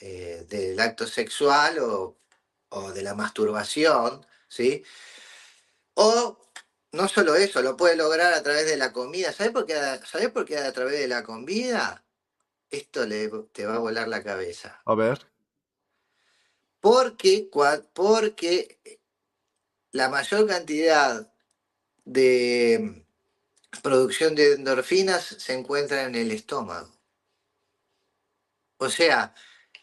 [0.00, 2.18] eh, del acto sexual o,
[2.68, 4.84] o de la masturbación, ¿sí?
[5.94, 6.38] O
[6.92, 9.32] no solo eso, lo puede lograr a través de la comida.
[9.32, 9.74] ¿Sabes por qué,
[10.06, 12.03] ¿sabés por qué a través de la comida?
[12.74, 14.80] Esto le, te va a volar la cabeza.
[14.84, 15.18] A ver.
[16.80, 17.48] Porque,
[17.94, 18.78] porque
[19.92, 21.32] la mayor cantidad
[22.04, 23.06] de
[23.82, 26.92] producción de endorfinas se encuentra en el estómago.
[28.78, 29.34] O sea,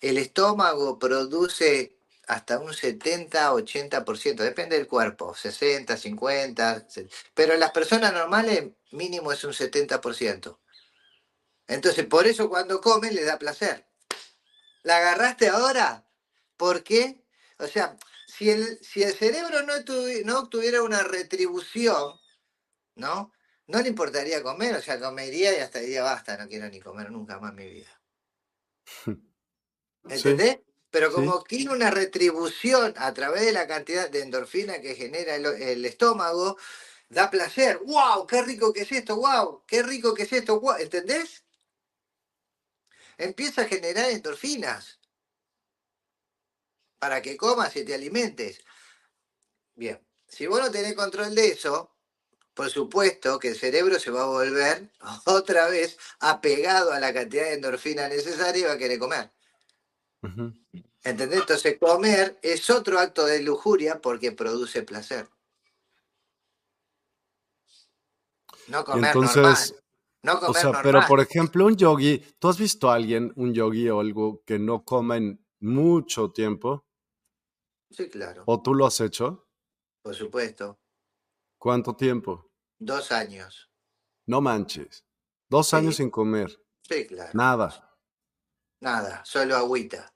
[0.02, 7.72] el estómago produce hasta un 70-80%, depende del cuerpo, 60, 50, se- pero en las
[7.72, 10.60] personas normales mínimo es un 70%.
[11.72, 13.88] Entonces, por eso cuando comen les da placer.
[14.84, 16.06] ¿La agarraste ahora?
[16.58, 17.24] ¿Por qué?
[17.60, 22.20] O sea, si el, si el cerebro no, tuvi- no obtuviera una retribución,
[22.96, 23.32] ¿no?
[23.68, 27.10] No le importaría comer, o sea, comería y hasta diría, basta, no quiero ni comer
[27.12, 28.02] nunca más en mi vida.
[30.04, 30.16] Sí.
[30.16, 30.60] ¿Entendés?
[30.90, 31.16] Pero Sí.
[31.16, 35.86] como tiene una retribución a través de la cantidad de endorfina que genera el, el
[35.86, 36.58] estómago,
[37.08, 37.78] da placer.
[37.86, 38.26] ¡Wow!
[38.26, 39.16] ¡Qué rico que es esto!
[39.18, 39.64] ¡Wow!
[39.68, 40.60] ¡Qué rico que es esto!
[40.60, 40.78] ¡Wow!
[40.80, 41.41] ¿Entendés?
[43.22, 45.00] Empieza a generar endorfinas
[46.98, 48.64] para que comas y te alimentes.
[49.76, 51.96] Bien, si vos no tenés control de eso,
[52.56, 54.92] por supuesto que el cerebro se va a volver
[55.26, 59.32] otra vez apegado a la cantidad de endorfina necesaria y va a querer comer.
[60.24, 60.54] Ujú.
[61.04, 61.42] ¿Entendés?
[61.42, 65.30] Entonces comer es otro acto de lujuria porque produce placer.
[68.68, 69.81] No comer entonces, normal.
[70.24, 70.84] No o comer sea, normal.
[70.84, 74.60] pero por ejemplo, un yogi, ¿tú has visto a alguien, un yogi o algo que
[74.60, 76.86] no coma en mucho tiempo?
[77.90, 79.48] Sí, claro, ¿O tú lo has hecho?
[80.04, 80.80] por supuesto.
[81.60, 82.52] ¿Cuánto tiempo?
[82.80, 83.70] Dos años.
[84.26, 85.06] No manches.
[85.50, 85.76] Dos Sí.
[85.76, 86.60] años sin comer.
[86.82, 87.32] Sí, claro.
[87.34, 87.98] Nada.
[88.80, 90.12] Nada, solo agüita.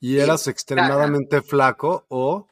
[0.00, 2.48] ¿Y Y eras extremadamente flaco o...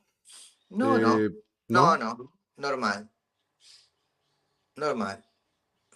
[0.70, 1.18] No, no.
[1.18, 1.30] eh,
[1.68, 3.10] No, no, normal.
[4.76, 5.24] Normal.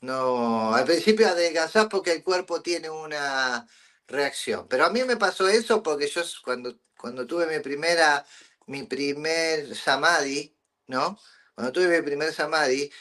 [0.05, 3.67] No, al principio adelgazás porque el cuerpo tiene una
[4.09, 4.69] reacción.
[4.69, 8.27] Pero a mí me pasó eso porque yo cuando, cuando tuve mi primera,
[8.67, 10.57] mi primer samadhi,
[10.89, 11.19] ¿no?
[11.55, 12.93] Cuando tuve mi primer samadhi,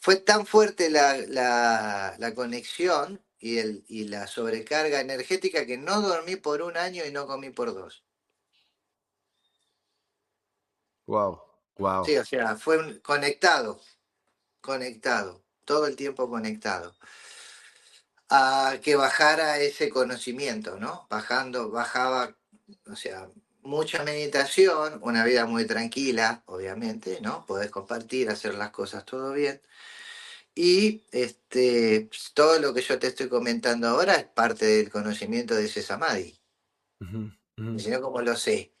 [0.00, 6.00] fue tan fuerte la, la, la conexión y, el, y la sobrecarga energética que no
[6.02, 8.04] dormí por un año y no comí por dos.
[11.06, 11.40] Wow,
[11.78, 12.04] wow.
[12.04, 13.80] Sí, o sea, fue un- conectado,
[14.60, 16.94] conectado, todo el tiempo conectado.
[18.30, 21.06] A que bajara ese conocimiento, ¿no?
[21.10, 22.36] Bajando, bajaba,
[22.86, 23.28] o sea,
[23.62, 27.44] mucha meditación, una vida muy tranquila, obviamente, ¿no?
[27.46, 29.60] Podés compartir, hacer las cosas todo bien.
[30.54, 35.64] Y este, todo lo que yo te estoy comentando ahora es parte del conocimiento de
[35.64, 36.38] ese samadhi.
[37.00, 37.32] Ujú.
[37.78, 38.73] Si no, ¿cómo lo sé?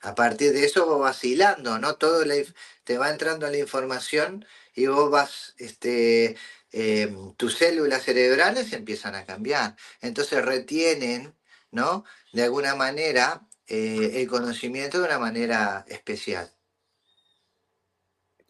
[0.00, 1.96] A partir de eso vos vas hilando, ¿no?
[1.96, 2.24] Todo
[2.84, 4.44] te va entrando la información
[4.74, 6.36] y vos vas, este,
[6.72, 9.76] em, tus células cerebrales empiezan a cambiar.
[10.00, 11.34] Entonces retienen,
[11.70, 12.04] ¿no?
[12.32, 16.57] De alguna manera eh, el conocimiento de una manera especial.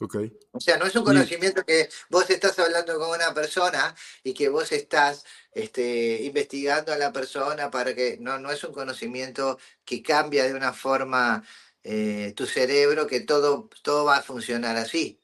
[0.00, 0.32] Okay.
[0.52, 4.48] O sea, no es un conocimiento que vos estás hablando con una persona y que
[4.48, 8.16] vos estás este, investigando a la persona para que.
[8.20, 11.42] No, no es un conocimiento que cambia de una forma
[11.82, 15.20] eh, tu cerebro, que todo, todo va a funcionar así.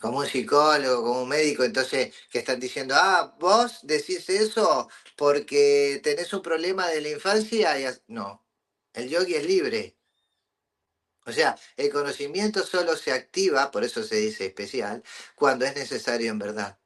[0.00, 6.00] Como un psicólogo, como un médico, entonces, que están diciendo, ah, vos decís eso porque
[6.02, 7.78] tenés un problema de la infancia.
[7.78, 7.84] Y...
[8.08, 8.42] No,
[8.94, 9.99] el yogi es libre.
[11.30, 15.04] O sea, el conocimiento solo se activa, por eso se dice especial,
[15.36, 16.76] cuando es necesario en verdad.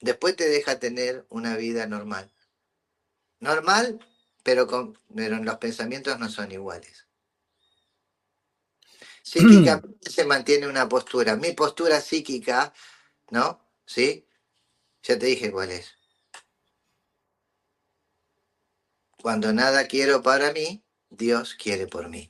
[0.00, 2.32] Después te deja tener una vida normal.
[3.38, 4.04] Normal,
[4.42, 7.06] pero, con, los pensamientos no son iguales.
[9.22, 11.36] Psíquicamente se mantiene una postura.
[11.36, 12.74] Mi postura psíquica,
[13.30, 13.64] ¿no?
[13.86, 14.26] ¿Sí?
[15.04, 15.94] Ya te dije cuál es.
[19.22, 22.28] Cuando nada quiero para mí, Dios quiere por mí.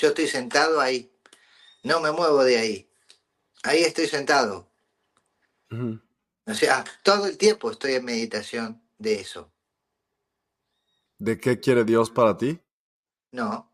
[0.00, 1.12] Yo estoy sentado ahí.
[1.82, 2.90] No me muevo de ahí.
[3.62, 4.66] Ahí estoy sentado.
[6.46, 9.52] O sea, todo el tiempo estoy en meditación de eso.
[11.18, 12.58] ¿De qué quiere Dios para ti?
[13.32, 13.70] No.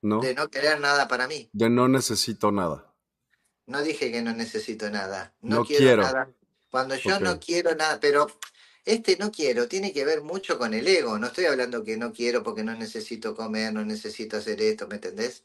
[0.00, 0.20] No.
[0.20, 1.50] De no querer nada para mí.
[1.52, 2.94] De no necesito nada.
[3.66, 5.34] No dije que no necesito nada.
[5.42, 6.30] No, quiero, nada.
[6.70, 8.28] Cuando yo no quiero nada, pero
[8.86, 11.18] este no quiero tiene que ver mucho con el ego.
[11.18, 14.94] No estoy hablando que no quiero porque no necesito comer, no necesito hacer esto, ¿me
[14.94, 15.44] entendés?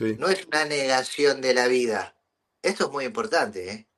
[0.00, 2.16] No es una negación de la vida.
[2.62, 3.70] Esto es muy importante.
[3.70, 3.88] ¿eh?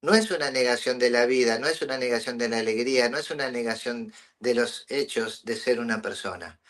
[0.00, 3.18] No es una negación de la vida, no es una negación de la alegría, no
[3.18, 6.60] es una negación de los hechos de ser una persona.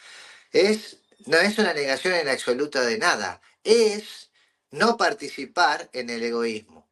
[0.52, 3.40] Es, no es una negación en absoluta de nada.
[3.64, 4.30] Es
[4.70, 6.88] no participar en el egoísmo.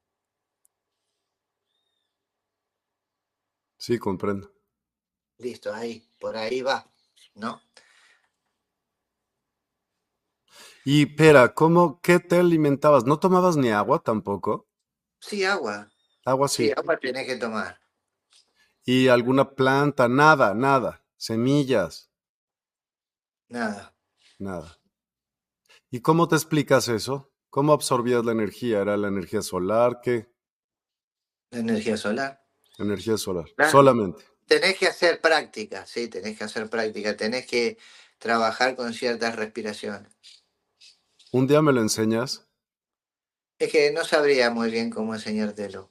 [3.78, 4.52] Sí, comprendo.
[5.38, 6.86] Listo, ahí, por ahí va,
[7.34, 7.62] ¿no?
[10.92, 13.04] Y Pera, ¿cómo, qué te alimentabas?
[13.04, 14.68] ¿No tomabas ni agua tampoco?
[15.20, 15.88] Sí, agua.
[16.24, 16.66] Agua sí.
[16.66, 17.78] Sí, agua tienes que tomar.
[18.84, 20.08] ¿Y alguna planta?
[20.08, 21.06] Nada, nada.
[21.16, 22.10] Semillas.
[23.46, 23.94] Nada.
[24.40, 24.80] Nada.
[25.92, 27.32] ¿Y cómo te explicas eso?
[27.50, 28.80] ¿Cómo absorbías la energía?
[28.80, 30.00] ¿Era la energía solar?
[30.02, 30.28] ¿Qué?
[31.50, 32.44] La energía solar.
[32.78, 33.44] Energía solar.
[33.70, 34.24] Solamente.
[34.44, 37.16] Tenés que hacer práctica, sí, tenés que hacer práctica.
[37.16, 37.78] Tenés que
[38.18, 40.39] trabajar con ciertas respiraciones.
[41.32, 42.46] ¿Un día me lo enseñas?
[43.58, 45.90] Es que no sabría muy bien cómo enseñártelo.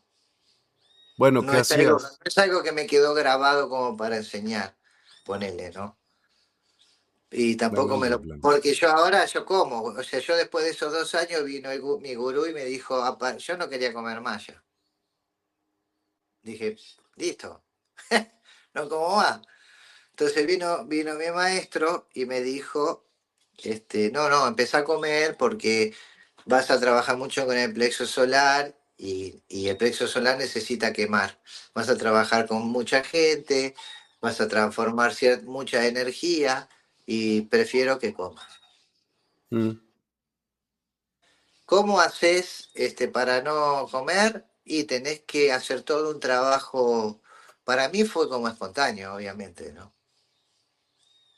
[1.18, 1.80] Bueno, ¿qué es hacías?
[1.80, 4.76] Algo, no es algo que me quedó grabado como para enseñar,
[5.24, 5.98] ponele, ¿no?
[7.32, 8.22] Y tampoco me lo...
[8.42, 11.70] Porque yo ahora, yo como, o sea, yo después de esos dos años vino
[12.00, 14.64] mi gurú y me dijo, yo no quería comer más ya.
[16.42, 16.76] Dije,
[17.16, 17.64] listo,
[18.74, 19.42] no como más.
[20.12, 23.09] Entonces vino, vino mi maestro y me dijo,
[23.64, 25.94] este, no, no, empezá a comer porque
[26.46, 31.40] vas a trabajar mucho con el plexo solar y, el plexo solar necesita quemar.
[31.74, 33.76] Vas a trabajar con mucha gente,
[34.20, 36.68] vas a transformar mucha energía
[37.06, 38.60] y prefiero que comas.
[39.50, 39.72] Mm.
[41.66, 44.46] ¿Cómo haces este, para no comer?
[44.66, 47.22] Y tenés que hacer todo un trabajo.
[47.64, 49.94] Para mí fue como espontáneo, obviamente, ¿no?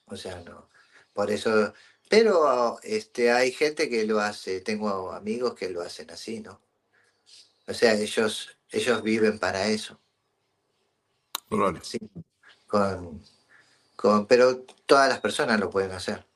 [0.05, 0.69] O sea, no.
[1.13, 1.73] Por eso
[2.11, 6.59] pero este, hay gente que lo hace, tengo amigos que lo hacen así, ¿no?
[7.65, 9.97] O sea, ellos, ellos viven para eso.
[11.81, 11.99] Sí,
[12.67, 13.23] con,
[13.95, 16.27] con, pero todas las personas lo pueden hacer.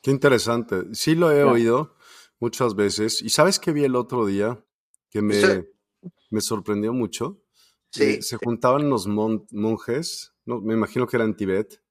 [0.00, 0.94] Qué interesante.
[0.94, 1.94] Sí lo he oído
[2.38, 3.20] muchas veces.
[3.20, 4.64] ¿Y sabes qué vi el otro día?
[5.10, 5.68] Que me,
[6.30, 7.42] me sorprendió mucho.
[7.90, 8.04] Sí.
[8.04, 11.82] Eh, se juntaban los monjes, no, me imagino que era en Tibet,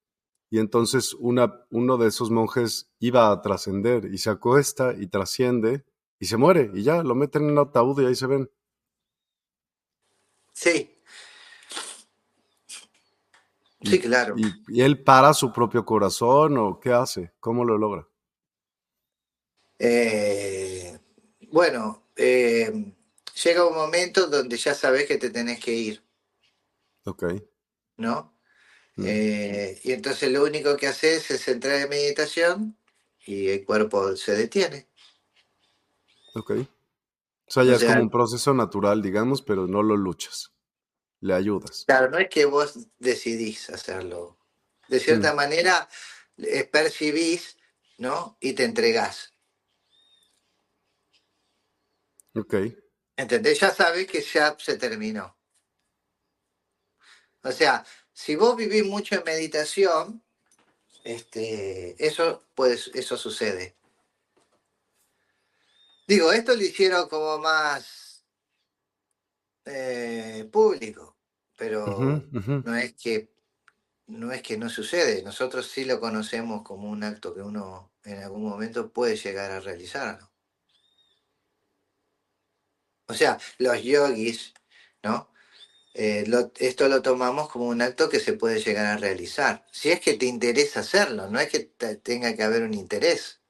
[0.50, 5.84] y entonces una, uno de esos monjes iba a trascender y se acuesta y trasciende
[6.18, 8.50] y se muere y ya lo meten en un ataúd y ahí se ven.
[10.52, 10.96] Sí.
[13.82, 14.34] Sí, claro.
[14.36, 17.32] Y, él para su propio corazón o qué hace?
[17.40, 18.06] ¿Cómo lo logra?
[19.78, 20.98] Eh,
[21.50, 22.92] bueno, eh,
[23.42, 26.02] llega un momento donde ya sabes que te tenés que ir.
[27.06, 27.24] Ok.
[27.96, 28.39] ¿No?
[29.00, 29.04] Mm.
[29.06, 32.76] Eh, y entonces lo único que haces es entrar en meditación
[33.24, 34.88] y el cuerpo se detiene.
[36.34, 36.50] Ok.
[36.50, 40.52] O sea, ya es como un proceso natural, digamos, pero no lo luchas.
[41.20, 41.84] Le ayudas.
[41.86, 44.36] Claro, no es que vos decidís hacerlo.
[44.88, 45.88] de cierta manera
[46.36, 47.56] eh, percibís,
[47.98, 48.36] ¿no?
[48.40, 49.32] Y te entregás.
[52.34, 52.54] Ok.
[53.16, 53.60] ¿Entendés?
[53.60, 55.36] Ya sabes que ya se terminó.
[57.42, 57.84] O sea,
[58.20, 60.22] si vos vivís mucho en meditación,
[61.04, 63.74] este, eso, pues, eso sucede.
[66.06, 68.26] Digo, esto lo hicieron como más
[69.64, 71.16] eh, público,
[71.56, 73.30] pero no es que
[74.06, 75.22] no es que no sucede.
[75.22, 79.60] Nosotros sí lo conocemos como un acto que uno en algún momento puede llegar a
[79.60, 80.30] realizarlo.
[83.06, 84.52] O sea, los yogis,
[85.02, 85.29] ¿no?
[85.94, 86.24] Eh,
[86.58, 89.66] esto lo tomamos como un acto que se puede llegar a realizar.
[89.72, 91.60] Si es que te interesa hacerlo, no es que
[92.02, 93.40] tenga que haber un interés.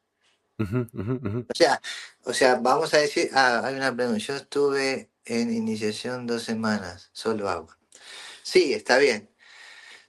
[1.49, 1.81] O sea,
[2.25, 4.19] o sea, vamos a decir, ah, hay una pregunta.
[4.19, 7.79] Yo estuve en iniciación dos semanas, solo agua.
[8.43, 9.31] Sí, está bien,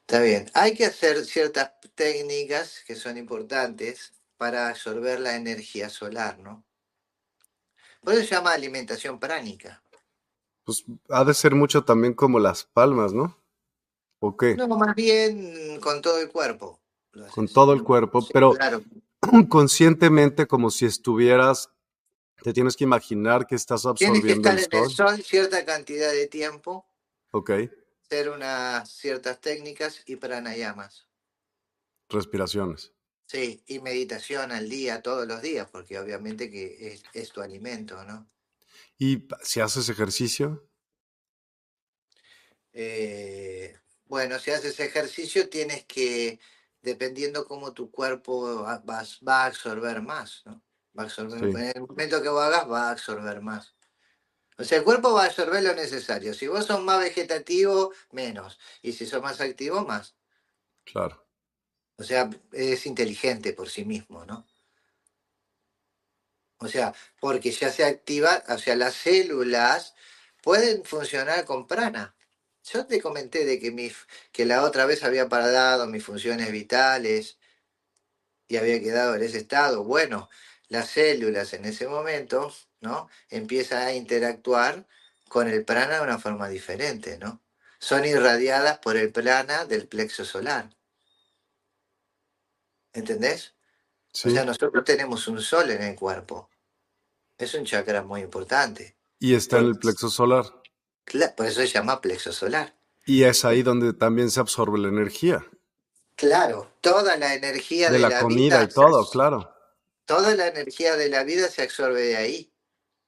[0.01, 0.49] está bien.
[0.53, 6.65] Hay que hacer ciertas técnicas que son importantes para absorber la energía solar, ¿no?
[8.01, 9.80] Por eso se llama alimentación pránica.
[10.63, 13.37] Pues ha de ser mucho también como las palmas, ¿no?
[14.19, 14.55] ¿O qué?
[14.55, 16.79] No, más bien con todo el cuerpo.
[17.33, 18.53] Con todo el cuerpo, pero
[19.49, 21.71] conscientemente como si estuvieras,
[22.43, 26.11] te tienes que imaginar que estás absorbiendo Tienes que estar en el sol cierta cantidad
[26.11, 26.85] de tiempo.
[27.31, 27.51] Ok.
[28.03, 31.07] Hacer unas ciertas técnicas y pranayamas.
[32.09, 32.93] Respiraciones.
[33.25, 38.27] Sí, y meditación al día, todos los días, porque obviamente que es tu alimento, ¿no?
[39.01, 40.69] ¿Y si haces ejercicio?
[42.71, 43.75] Eh,
[44.05, 46.39] bueno, si haces ejercicio tienes que,
[46.83, 48.83] dependiendo cómo tu cuerpo va,
[49.27, 50.61] va a absorber más, ¿no?
[50.95, 53.73] Va a absorber, En el momento que vos hagas va a absorber más.
[54.59, 56.35] O sea, el cuerpo va a absorber lo necesario.
[56.35, 58.59] Si vos sos más vegetativo, menos.
[58.83, 60.15] Y si sos más activo, más.
[60.83, 61.27] Claro.
[61.95, 64.45] O sea, es inteligente por sí mismo, ¿no?
[66.61, 69.95] O sea, porque ya se activa, o sea, las células
[70.43, 72.15] pueden funcionar con prana.
[72.63, 73.91] Yo te comenté de que, mi,
[74.31, 77.39] que la otra vez había parado mis funciones vitales
[78.47, 79.83] y había quedado en ese estado.
[79.83, 80.29] Bueno,
[80.67, 83.09] las células en ese momento, ¿no?
[83.31, 84.87] Empiezan a interactuar
[85.29, 87.41] con el prana de una forma diferente, ¿no?
[87.79, 90.69] Son irradiadas por el prana del plexo solar.
[92.93, 93.55] ¿Entendés?
[94.13, 96.50] O sea, nosotros tenemos un sol en el cuerpo.
[97.41, 98.95] Es un chakra muy importante.
[99.17, 100.45] Y está en el plexo solar.
[101.35, 102.75] por eso se llama plexo solar.
[103.03, 105.43] Y es ahí donde también se absorbe la energía.
[106.15, 109.51] Claro, toda la energía de, la, comida y todo, claro.
[110.05, 112.53] Toda la energía de la vida se absorbe de ahí.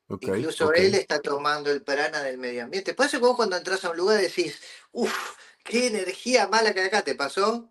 [0.09, 2.95] Incluso él está tomando el prana del medio ambiente.
[2.95, 4.59] Por eso vos cuando entras a un lugar decís,
[4.93, 7.69] uff, qué energía mala que acá, ¿te pasó?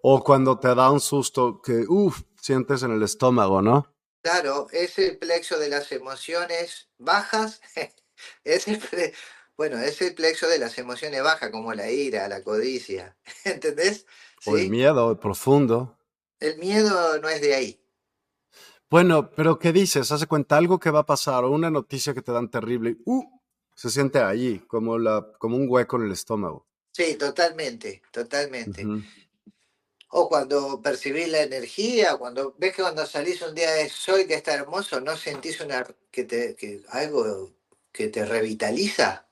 [0.00, 3.92] O cuando te da un susto que, uff, sientes en el estómago, ¿no?
[4.22, 7.60] Claro, es el plexo de las emociones bajas.
[8.44, 8.80] es el,
[9.56, 13.16] bueno, es el plexo de las emociones bajas, como la ira, la codicia.
[13.44, 14.06] ¿Entendés?
[14.46, 15.98] O el miedo profundo.
[16.38, 17.80] El miedo no es de ahí.
[18.90, 20.10] Bueno, pero ¿qué dices?
[20.10, 22.96] Hace cuenta algo que va a pasar o una noticia que te dan terrible.
[23.04, 23.22] Uh,
[23.74, 26.66] se siente allí, como, la, como un hueco en el estómago.
[26.90, 28.84] Sí, totalmente, totalmente.
[30.10, 34.34] O cuando percibís la energía, cuando ves que cuando salís un día de sol que
[34.34, 37.52] está hermoso, ¿no sentís una, que te, que algo
[37.92, 39.26] que te revitaliza?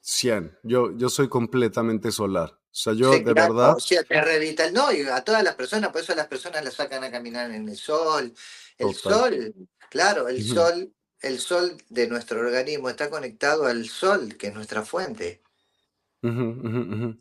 [0.00, 0.58] 100.
[0.62, 2.50] Yo, yo soy completamente solar.
[2.76, 3.76] O sea, yo de verdad.
[3.76, 4.72] O sea, te revital.
[4.72, 7.68] No, y a todas las personas, por eso las personas las sacan a caminar en
[7.68, 8.32] el sol.
[8.78, 9.54] El sol,
[9.90, 14.84] claro, el sol, el sol de nuestro organismo está conectado al sol, que es nuestra
[14.84, 15.42] fuente.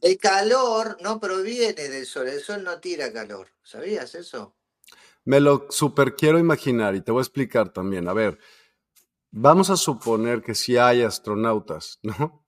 [0.01, 3.47] El calor no proviene del sol, el sol no tira calor.
[3.63, 4.55] ¿Sabías eso?
[5.25, 8.07] Me lo super quiero imaginar y te voy a explicar también.
[8.07, 8.37] A ver,
[9.31, 12.45] vamos a suponer que si hay astronautas, ¿no?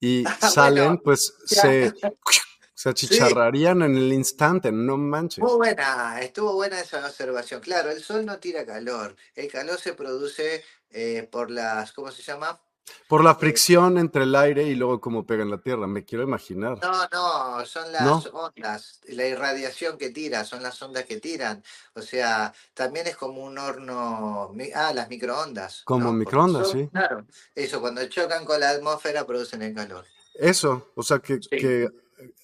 [0.00, 1.92] Y ah, salen, pues se,
[2.74, 5.42] se achicharrarían en el instante, no manches.
[5.42, 7.60] Muy buena, estuvo buena esa observación.
[7.60, 9.16] Claro, el sol no tira calor.
[9.34, 12.60] El calor se produce eh, por las, ¿cómo se llama?
[13.08, 16.24] Por la fricción entre el aire y luego cómo pega en la tierra, me quiero
[16.24, 16.78] imaginar.
[16.82, 21.62] No, no, son las ondas, la irradiación que tira, son las ondas que tiran.
[21.94, 25.82] O sea, también es como un horno, ah, las microondas.
[25.84, 26.88] Como microondas, sí.
[26.88, 30.04] Claro, eso, cuando chocan con la atmósfera producen el calor.
[30.34, 31.88] Eso, o sea, que, que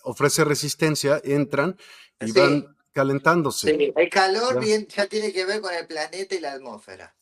[0.04, 1.76] ofrece resistencia, entran
[2.20, 3.74] y van calentándose.
[3.74, 7.14] Sí, el calor bien, ya tiene que ver con el planeta y la atmósfera.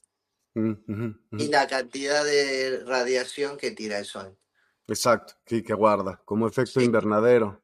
[0.55, 4.36] Y la cantidad de radiación que tira el sol.
[4.88, 7.62] Exacto, que, que guarda, como efecto invernadero.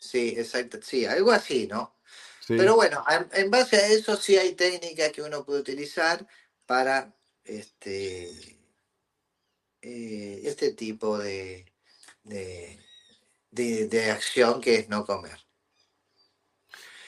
[0.00, 0.78] Sí, exacto.
[0.82, 1.98] Sí, algo así, ¿no?
[2.46, 6.26] Pero bueno, en, base a eso sí hay técnicas que uno puede utilizar
[6.64, 7.14] para
[7.44, 8.30] este,
[9.82, 11.66] eh, este tipo de,
[12.22, 15.38] de, acción que es no comer.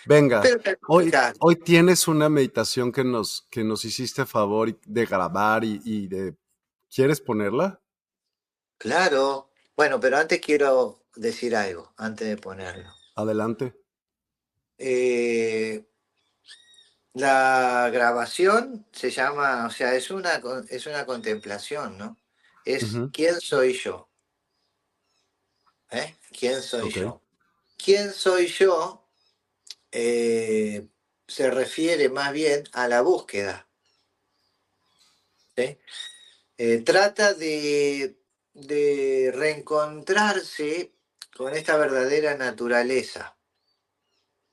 [0.07, 0.43] Venga,
[0.89, 5.81] hoy, hoy, tienes una meditación que nos, que nos hiciste a favor de grabar y,
[5.85, 6.35] y de...
[6.95, 7.81] ¿Quieres ponerla?
[8.79, 9.51] Claro.
[9.77, 12.91] Bueno, pero antes quiero decir algo, antes de ponerlo.
[13.15, 13.75] Adelante.
[14.79, 15.85] Eh,
[17.15, 22.17] la grabación se llama, o sea, es una, es una contemplación, ¿no?
[22.65, 24.09] Es quién soy yo.
[25.91, 26.17] ¿Eh?
[26.39, 27.21] ¿Quién soy yo?
[27.77, 29.10] ¿Quién soy yo?
[29.93, 30.89] Eh,
[31.27, 33.69] se refiere más bien a la búsqueda.
[36.59, 38.19] Eh, trata de,
[38.55, 40.93] de reencontrarse
[41.37, 43.37] con esta verdadera naturaleza.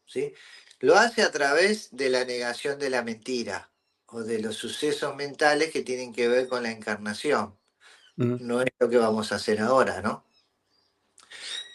[0.06, 0.34] ¿sí?
[0.80, 3.72] Lo hace a través de la negación de la mentira
[4.08, 7.58] o de los sucesos mentales que tienen que ver con la encarnación.
[8.38, 10.26] No es lo que vamos a hacer ahora, ¿no?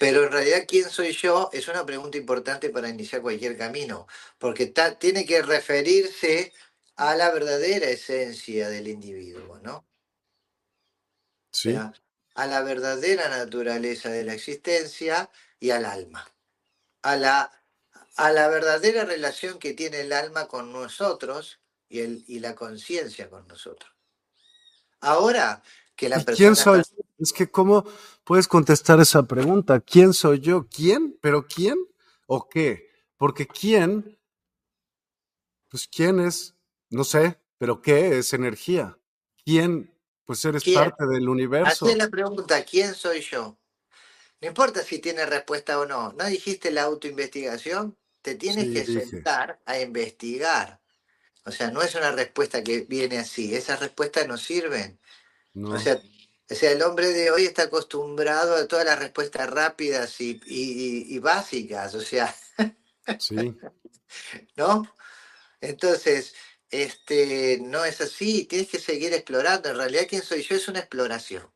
[0.02, 1.48] Pero en realidad, ¿quién soy yo?
[1.52, 4.66] Es una pregunta importante para iniciar cualquier camino, porque
[4.98, 6.52] tiene que referirse
[6.96, 9.86] a la verdadera esencia del individuo, ¿no?
[11.52, 11.76] Sí.
[11.76, 15.30] a la verdadera naturaleza de la existencia
[15.60, 16.28] y al alma.
[17.02, 17.52] A la
[18.16, 23.30] a la verdadera relación que tiene el alma con nosotros y, el, y la conciencia
[23.30, 23.92] con nosotros.
[25.00, 25.62] Ahora
[25.94, 26.36] que la persona...
[26.36, 26.82] ¿Quién soy?
[27.22, 27.84] Es que ¿cómo
[28.24, 29.80] puedes contestar esa pregunta?
[29.80, 30.66] ¿Quién soy yo?
[30.68, 31.18] ¿Quién?
[31.20, 31.76] ¿Pero quién?
[32.26, 32.90] ¿O qué?
[33.16, 34.18] Porque quién,
[35.68, 36.54] pues quién es,
[36.90, 38.98] no sé, pero ¿qué es energía?
[39.44, 39.94] ¿Quién?
[40.24, 41.86] Pues eres parte del universo.
[41.86, 43.56] Hazte la pregunta, ¿quién soy yo?
[44.40, 46.12] No importa si tiene respuesta o no.
[46.12, 47.96] ¿No dijiste la autoinvestigación?
[48.22, 50.80] te tienes que sentar a investigar.
[51.44, 54.98] O sea, no es una respuesta que viene así, esas respuestas no sirven.
[55.60, 56.00] O, sea,
[56.50, 61.94] o sea, el hombre de hoy está acostumbrado a todas las respuestas rápidas y, básicas,
[61.94, 62.34] o sea.
[63.18, 63.34] Sí.
[64.56, 64.94] ¿No?
[65.60, 66.34] Entonces,
[66.70, 69.70] este, no es así, tienes que seguir explorando.
[69.70, 70.56] En realidad, ¿quién soy yo?
[70.56, 71.50] Es una exploración.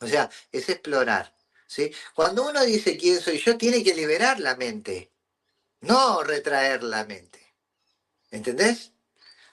[0.00, 1.34] O sea, es explorar.
[1.66, 1.92] ¿sí?
[2.14, 5.12] Cuando uno dice quién soy yo, tiene que liberar la mente
[5.82, 7.54] no retraer la mente.
[8.30, 8.92] ¿Entendés?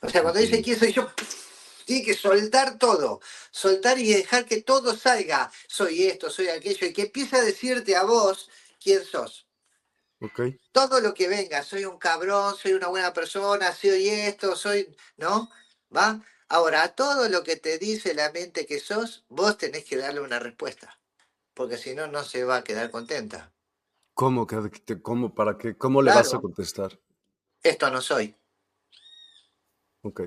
[0.01, 1.11] O sea, cuando dice quién soy yo,
[1.89, 3.19] tiene que soltar todo,
[3.49, 5.51] soltar y dejar que todo salga.
[5.67, 8.47] Soy esto, soy aquello, y que empiece a decirte a vos
[8.79, 9.47] quién sos.
[10.21, 10.59] Okay.
[10.71, 14.95] Todo lo que venga, soy un cabrón, soy una buena persona, soy esto, soy.
[15.17, 15.49] ¿No?
[15.95, 16.23] ¿Va?
[16.47, 20.19] Ahora, a todo lo que te dice la mente que sos, vos tenés que darle
[20.19, 20.99] una respuesta.
[21.55, 23.51] Porque si no, no se va a quedar contenta.
[24.13, 24.45] ¿Cómo?
[25.01, 25.75] ¿Cómo, para qué?
[25.75, 26.99] ¿Cómo le vas a contestar?
[27.63, 28.35] Esto no soy.
[30.03, 30.21] Ok.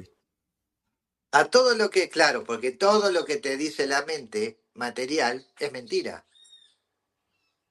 [1.32, 5.72] A todo lo que, claro, porque todo lo que te dice la mente material es
[5.72, 6.26] mentira.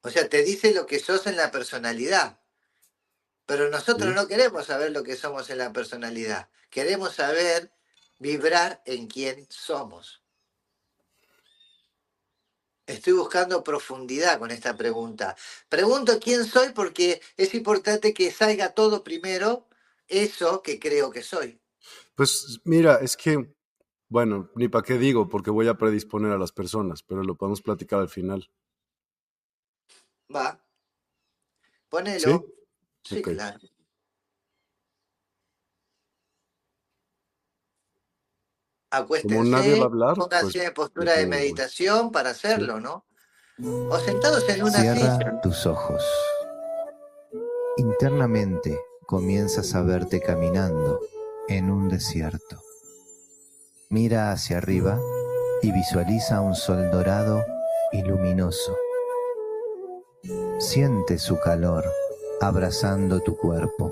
[0.02, 2.40] O sea, te dice lo que sos en la personalidad.
[3.46, 6.50] Pero nosotros no queremos saber lo que somos en la personalidad.
[6.72, 7.72] Queremos saber
[8.18, 10.24] vibrar en quién somos.
[12.88, 15.36] Estoy buscando profundidad con esta pregunta.
[15.70, 19.68] Pregunto quién soy porque es importante que salga todo primero
[20.08, 21.61] eso que creo que soy.
[22.22, 23.52] Pues mira, es que,
[24.08, 27.64] bueno, ni para qué digo, porque voy a predisponer a las personas, pero lo podemos
[27.64, 28.48] platicar al final.
[30.32, 30.64] Va.
[31.90, 32.46] Ponelo.
[33.04, 33.58] Sí, claro.
[38.92, 43.08] acuéstense, Como nadie va a hablar, pónganse pues, en postura de meditación para hacerlo, ¿no?
[43.90, 46.04] O sentados en una Cierra tus ojos.
[47.78, 51.00] Internamente comienzas a verte caminando
[51.48, 52.62] en un desierto.
[53.90, 55.00] Mira hacia arriba
[55.62, 57.44] y visualiza un sol dorado
[57.92, 58.76] y luminoso.
[60.60, 61.86] Siente su calor
[62.40, 63.92] abrazando tu cuerpo.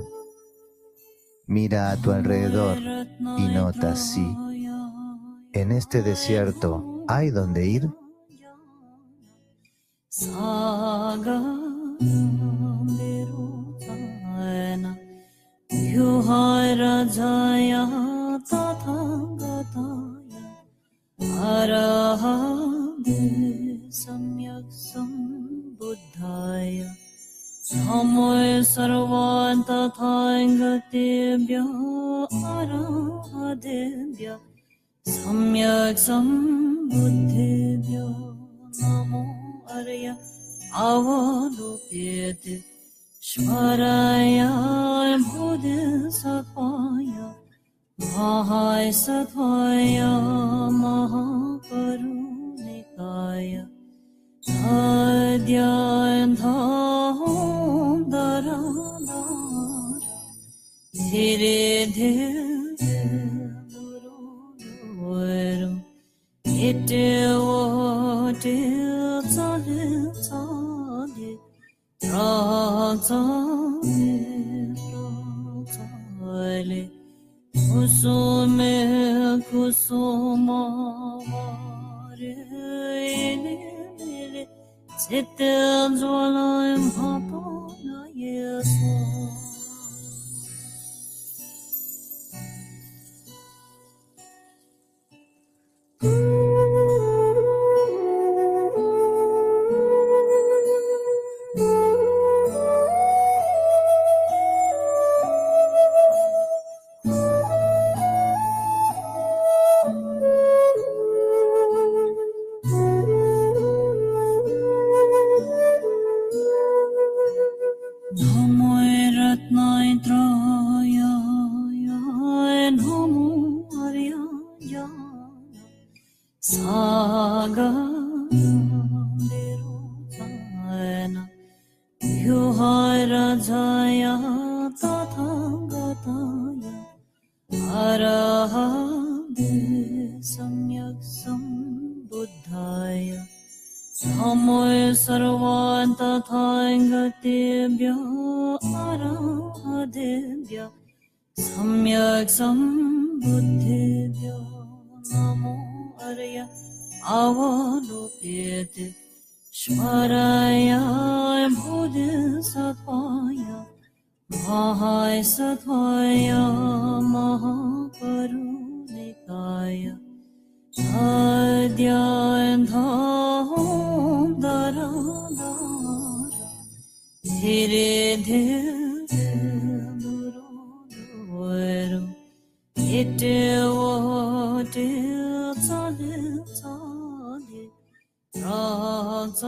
[1.46, 4.36] Mira a tu alrededor y nota si
[5.54, 7.90] en este desierto hay donde ir.
[15.74, 16.30] ह्युः
[16.80, 17.72] रजाय
[18.54, 18.98] तथा
[19.42, 20.34] गताय।
[21.30, 22.24] हरः
[24.00, 26.78] सम्यक् संबुद्धाय
[27.70, 28.16] सम
[28.64, 30.16] सर्वान् तथा
[30.60, 31.72] गतेभ्यः
[32.50, 34.38] आराधेभ्यः
[35.08, 38.08] सम्यक् संबुद्धेभ्यो
[38.82, 39.24] नमो
[39.70, 40.16] अर्य।
[40.76, 42.50] अवदुप्येत्
[43.30, 44.50] Svaraya
[45.30, 47.30] Bodhisattvaya
[48.02, 50.10] Mahaisatvaya
[50.74, 53.70] Mahaparunikaya
[54.50, 56.42] Nadhyandham
[58.10, 59.22] Dharanara
[60.98, 62.34] Dhire Dhire
[63.70, 64.58] Guru
[64.98, 65.86] Varam
[66.50, 68.79] Ite Vate
[72.20, 73.12] صراط
[76.22, 76.84] صراط
[77.72, 78.60] Kusum
[79.52, 82.20] kusum var
[83.00, 84.48] elimle
[84.98, 88.90] Sitten zolayım hapana yeso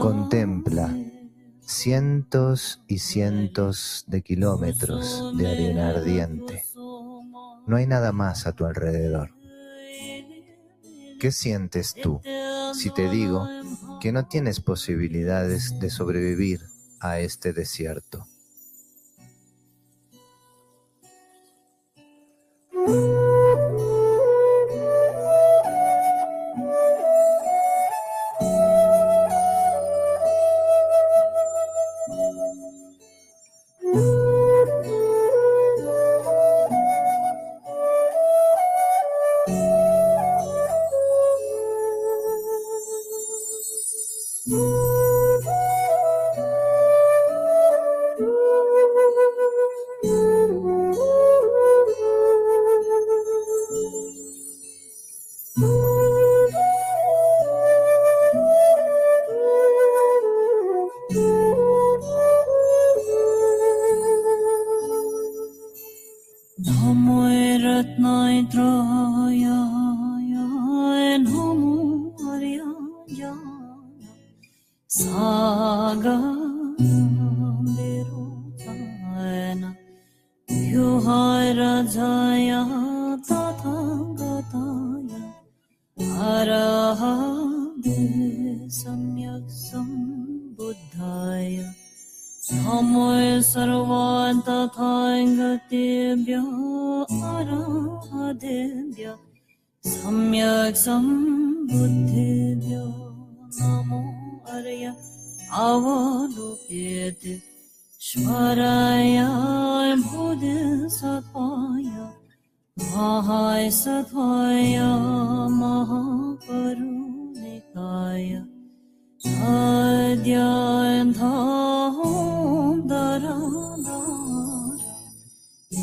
[0.00, 0.94] Contempla
[1.66, 6.64] cientos y cientos de kilómetros de arena ardiente.
[7.66, 9.41] No hay nada más a tu alrededor.
[11.22, 12.20] ¿Qué sientes tú
[12.74, 13.48] si te digo
[14.00, 16.62] que no tienes posibilidades de sobrevivir
[16.98, 18.26] a este desierto?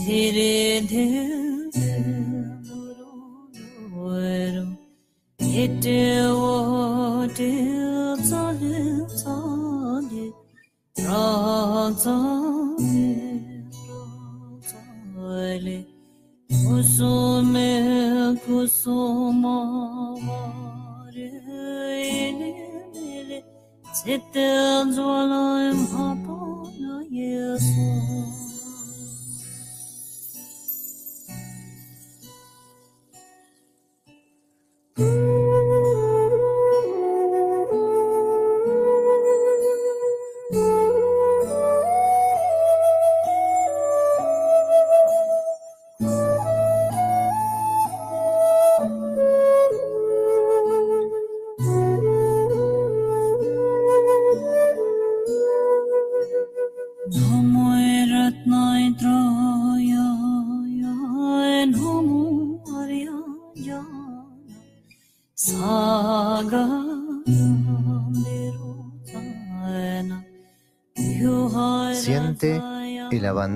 [0.10, 1.39] धीरे धीरे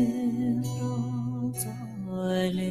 [1.60, 2.70] चले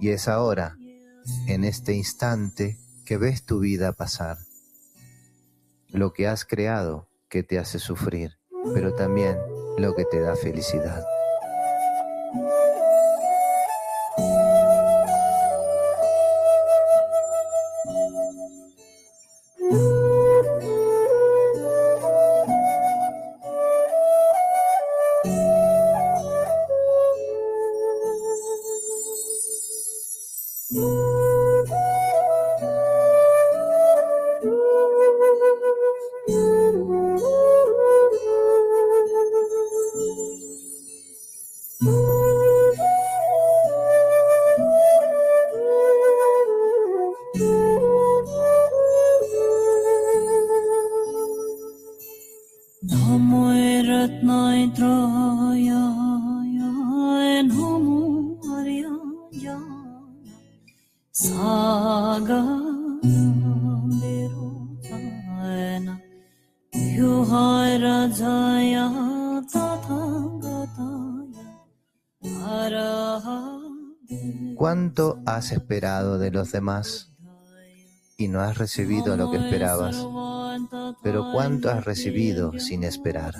[0.00, 0.76] Y es ahora,
[1.46, 4.38] en este instante, que ves tu vida pasar.
[5.88, 8.38] Lo que has creado que te hace sufrir,
[8.72, 9.36] pero también
[9.78, 11.04] lo que te da felicidad.
[78.16, 79.96] Y no has recibido lo que esperabas?
[81.02, 83.34] Pero ¿cuánto has recibido sin esperar?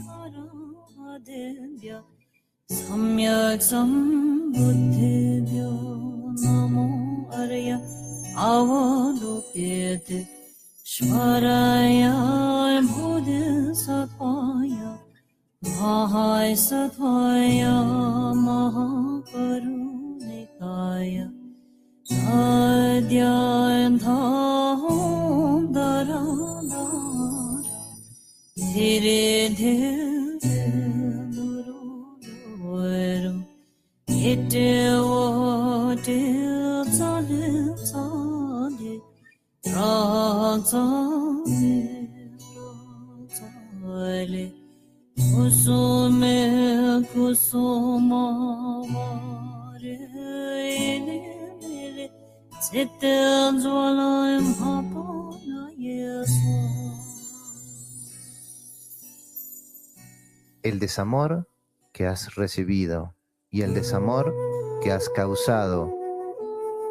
[60.85, 61.49] Desamor
[61.93, 63.14] que has recibido
[63.49, 64.35] y el desamor
[64.82, 65.91] que has causado,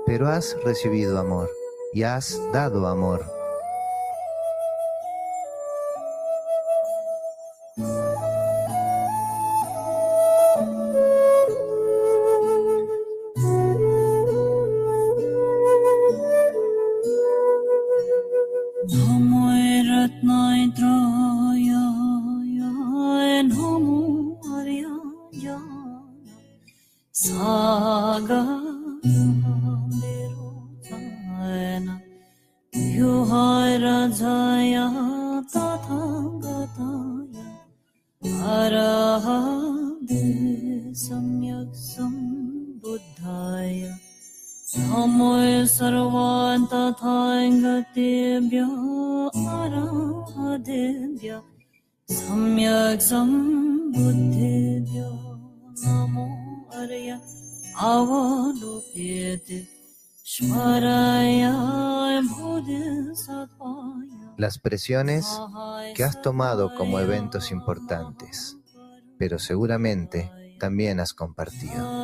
[0.07, 1.47] pero has recibido amor
[1.93, 3.42] y has dado amor.
[65.95, 68.57] Que has tomado como eventos importantes,
[69.17, 72.03] pero seguramente también has compartido.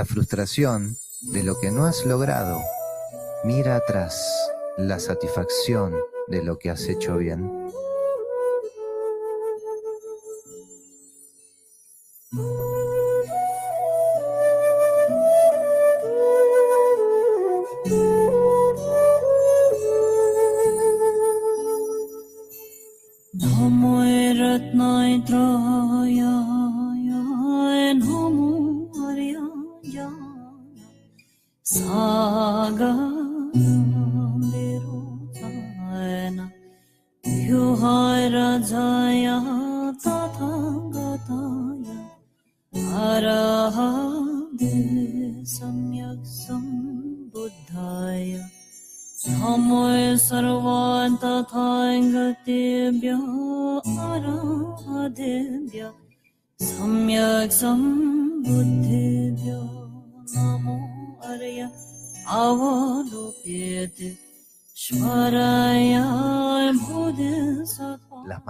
[0.00, 2.58] La frustración de lo que no has logrado.
[3.44, 4.26] Mira atrás
[4.78, 5.92] la satisfacción
[6.26, 7.59] de lo que has hecho bien.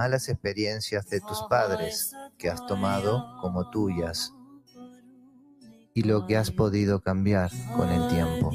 [0.01, 4.32] Malas experiencias de tus padres que has tomado como tuyas
[5.92, 8.51] y lo que has podido cambiar con el tiempo.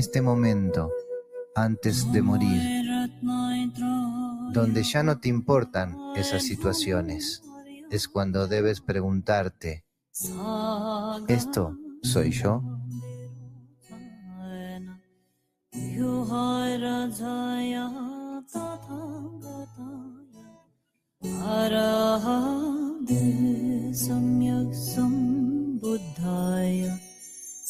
[0.08, 0.90] este momento,
[1.54, 2.62] antes de morir,
[4.54, 7.44] donde ya no te importan esas situaciones,
[7.92, 9.84] es cuando debes preguntarte,
[11.28, 12.64] ¿esto soy yo?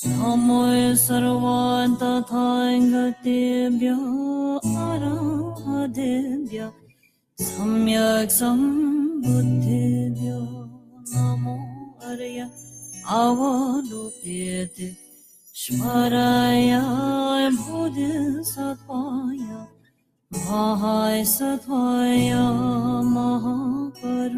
[0.05, 0.61] नमो
[1.01, 2.45] सर्वान् तथा
[2.93, 3.97] गतेभ्यो
[4.85, 6.59] अराधेभ्य
[7.37, 9.41] सम्यक् सम्बुद्धेभ्यो
[11.13, 11.55] नमो
[12.09, 12.39] अर्य
[13.17, 14.81] अवलोकेत्
[15.55, 16.71] स्मराय
[17.57, 19.45] bodhisattvaय
[20.31, 22.29] महाय सत्वाय
[23.15, 24.37] महाकरुणिकाय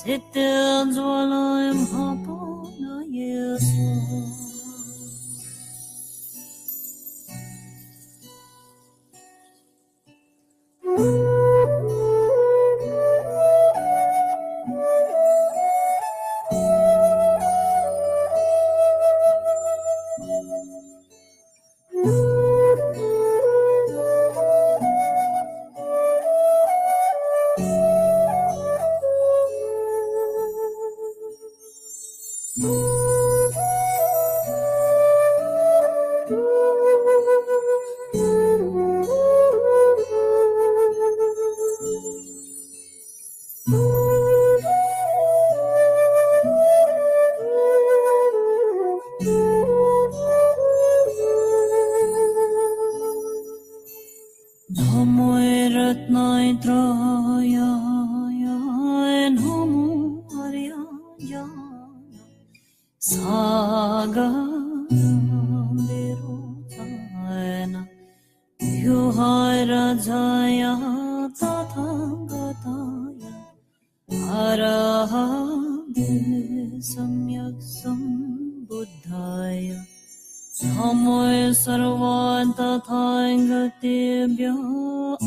[0.00, 3.84] Setenzolo impopo no yeso.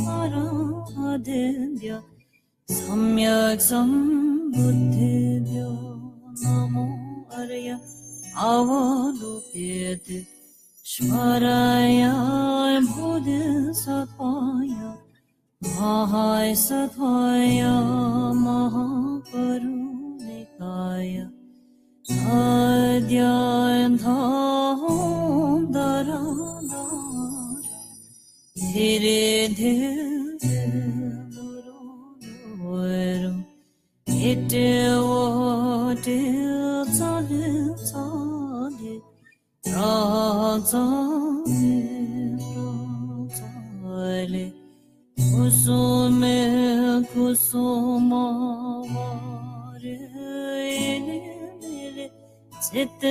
[0.04, 1.90] सारादेव्य
[2.70, 5.60] सम्यक् सम्बुद्धिव्य
[6.44, 6.86] नमो
[7.40, 7.70] अर्य
[8.50, 10.12] अवलोकेत्
[10.86, 12.02] स्वराय
[12.94, 14.72] बुधसपाय
[15.62, 17.62] महाय सत्वाय
[18.44, 19.84] महाकरुणिकाय
[23.24, 24.12] अद्यान्धां
[25.76, 26.22] दरा
[28.74, 30.62] धीरे दिल से
[31.38, 33.34] मुरो
[34.30, 34.54] it
[35.08, 37.52] wo dil zole
[37.90, 38.94] zole
[39.74, 39.94] ro
[40.72, 41.76] zole
[43.84, 44.46] zole
[45.34, 46.38] kusume
[47.14, 48.26] kusumo
[48.94, 49.96] vare
[50.90, 51.20] ele
[51.62, 52.06] mele
[52.66, 53.02] sit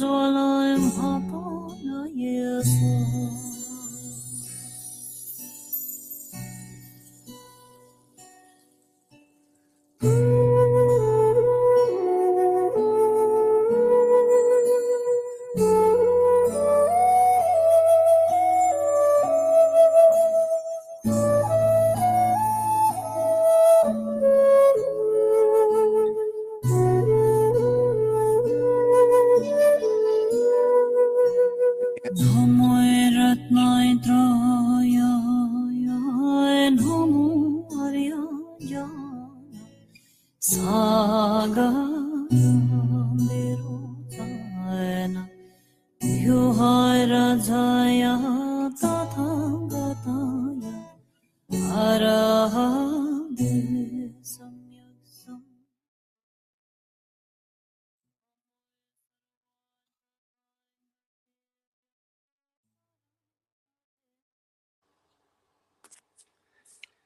[0.00, 1.42] zole im hapo
[1.86, 2.90] no yesu
[10.02, 10.49] Ooh.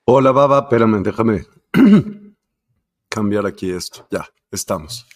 [0.07, 1.47] Hola, Baba, espérame, déjame
[3.09, 4.07] cambiar aquí esto.
[4.11, 5.07] Ya, estamos.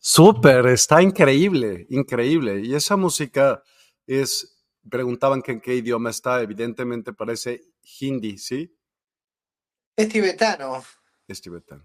[0.00, 2.60] Súper, está increíble, increíble.
[2.62, 3.62] Y esa música
[4.08, 4.60] es,
[4.90, 7.62] preguntaban que en qué idioma está, evidentemente parece
[8.00, 8.76] hindi, ¿sí?
[9.94, 10.82] Es tibetano.
[11.28, 11.84] Es tibetano.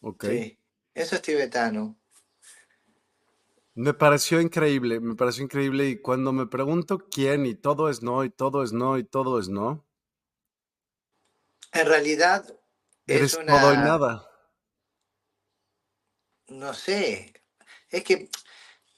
[0.00, 0.24] Ok.
[0.24, 0.58] Sí,
[0.94, 1.96] eso es tibetano.
[3.74, 5.90] Me pareció increíble, me pareció increíble.
[5.90, 9.38] Y cuando me pregunto quién, y todo es no, y todo es no, y todo
[9.38, 9.86] es no,
[11.72, 12.44] En realidad
[13.06, 14.30] eres es todo y una, nada.
[16.48, 17.32] no sé,
[17.90, 18.30] es que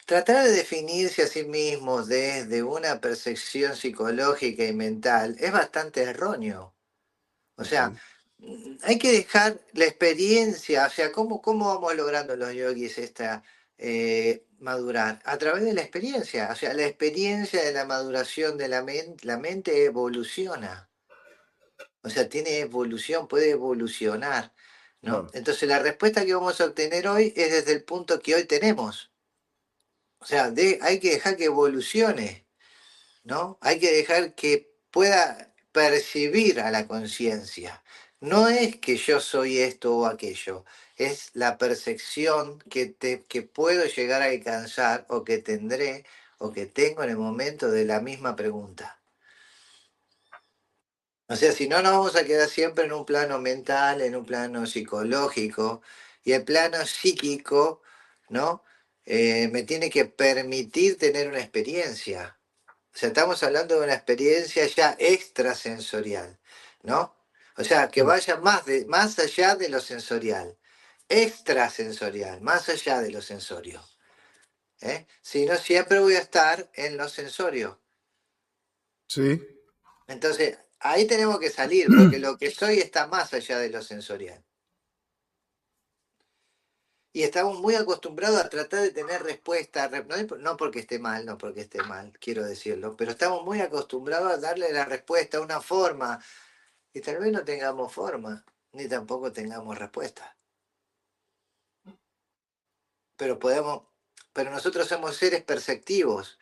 [0.06, 6.74] tratar de definirse a sí mismos desde una percepción psicológica y mental es bastante erróneo.
[7.56, 7.94] O sea,
[8.82, 13.44] hay que dejar la experiencia, o sea, ¿cómo, cómo vamos logrando los yogis esta
[13.78, 15.20] eh, madurar?
[15.24, 19.26] A través de la experiencia, o sea, la experiencia de la maduración de la mente,
[19.26, 20.90] la mente evoluciona.
[22.02, 24.52] O sea, tiene evolución, puede evolucionar,
[25.02, 25.28] ¿no?
[25.32, 29.12] Entonces la respuesta que vamos a obtener hoy es desde el punto que hoy tenemos.
[30.20, 32.46] O sea, de- hay que dejar que evolucione,
[33.24, 33.58] ¿no?
[33.62, 37.84] Hay que dejar que pueda percibir a la conciencia.
[38.20, 40.66] No es que yo soy esto o aquello,
[40.96, 46.06] es la percepción que, te, que puedo llegar a alcanzar o que tendré
[46.38, 49.01] o que tengo en el momento de la misma pregunta.
[51.32, 54.26] O sea, si no nos vamos a quedar siempre en un plano mental, en un
[54.26, 55.80] plano psicológico,
[56.22, 57.80] y el plano psíquico,
[58.28, 58.62] ¿no?
[59.06, 62.38] Eh, me tiene que permitir tener una experiencia.
[62.94, 66.38] O sea, estamos hablando de una experiencia ya extrasensorial,
[66.82, 67.16] ¿no?
[67.56, 70.58] O sea, que vaya más, de, más allá de lo sensorial,
[71.08, 73.82] extrasensorial, más allá de lo sensorio.
[74.82, 75.06] ¿eh?
[75.22, 77.80] Si no, siempre voy a estar en lo sensorio.
[79.08, 79.40] Sí.
[80.08, 84.44] Entonces, ahí tenemos que salir, porque lo que soy está más allá de lo sensorial.
[87.14, 89.90] Y estamos muy acostumbrados a tratar de tener respuesta,
[90.38, 94.38] no porque esté mal, no porque esté mal, quiero decirlo, pero estamos muy acostumbrados a
[94.38, 96.22] darle la respuesta, una forma,
[96.92, 100.36] y tal vez no tengamos forma, ni tampoco tengamos respuesta.
[103.16, 103.82] Pero podemos,
[104.32, 106.38] pero nosotros somos seres perceptivos,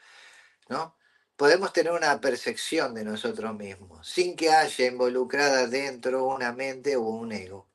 [0.69, 0.97] ¿no?
[1.41, 7.01] Podemos tener una percepción de nosotros mismos, sin que haya involucrada dentro una mente o
[7.01, 7.67] un ego.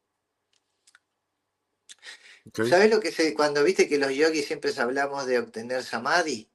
[2.54, 6.48] ¿Sabes lo que se, cuando viste que los yogis siempre hablamos de obtener samadhi?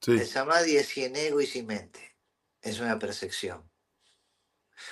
[0.00, 0.12] Sí.
[0.12, 2.14] El samadhi es sin ego y sin mente.
[2.62, 3.68] Es una percepción.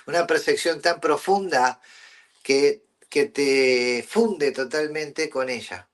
[0.09, 1.81] Una percepción tan profunda
[2.43, 5.89] que, que te funde totalmente con ella.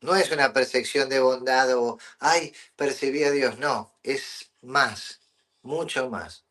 [0.00, 3.58] No es una percepción de bondad o, ay, percibí a Dios.
[3.58, 5.20] No, es más,
[5.62, 6.44] mucho más.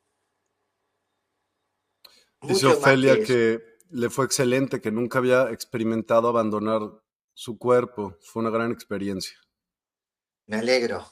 [2.42, 6.82] Dice Ofelia que le fue excelente, que nunca había experimentado abandonar
[7.34, 8.18] su cuerpo.
[8.22, 9.38] Fue una gran experiencia.
[10.46, 11.06] Me alegro,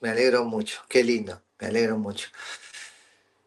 [0.00, 2.28] me alegro mucho, qué lindo, me alegro mucho.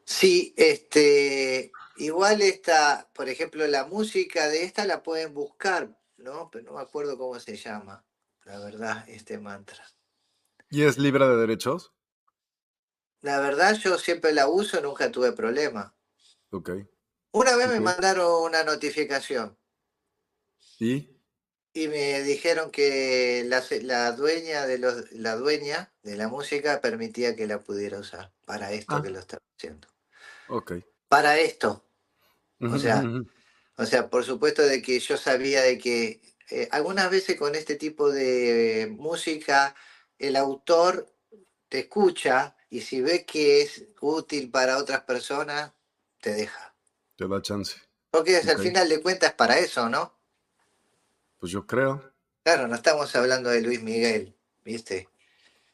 [0.05, 5.89] Sí, este, igual esta, por ejemplo, la música de esta la pueden buscar,
[6.25, 6.49] ¿no?
[6.51, 8.03] Pero no me acuerdo cómo se llama,
[8.43, 9.85] la verdad, este mantra.
[10.69, 11.93] ¿Y es libre de derechos?
[13.21, 15.95] La verdad, yo siempre la uso, nunca tuve problema.
[16.49, 16.71] Ok.
[17.31, 19.57] Una vez me mandaron una notificación.
[20.79, 21.11] ¿Y?
[21.73, 27.35] Y me dijeron que la, la dueña de los, la dueña de la música permitía
[27.35, 29.01] que la pudiera usar para esto Ah.
[29.01, 29.87] que lo estaba haciendo.
[30.47, 30.73] Ok.
[31.07, 31.85] Para esto.
[32.59, 33.03] Ujú, sea.
[33.77, 37.75] O sea, por supuesto de que yo sabía de que eh, algunas veces con este
[37.75, 39.75] tipo de música
[40.17, 41.13] el autor
[41.69, 45.71] te escucha y si ve que es útil para otras personas,
[46.21, 46.73] te deja.
[47.15, 47.75] Te da chance.
[48.11, 50.17] Porque al final de cuentas para eso, ¿no?
[51.37, 52.13] Pues yo creo.
[52.43, 55.09] Claro, no estamos hablando de Luis Miguel, ¿viste?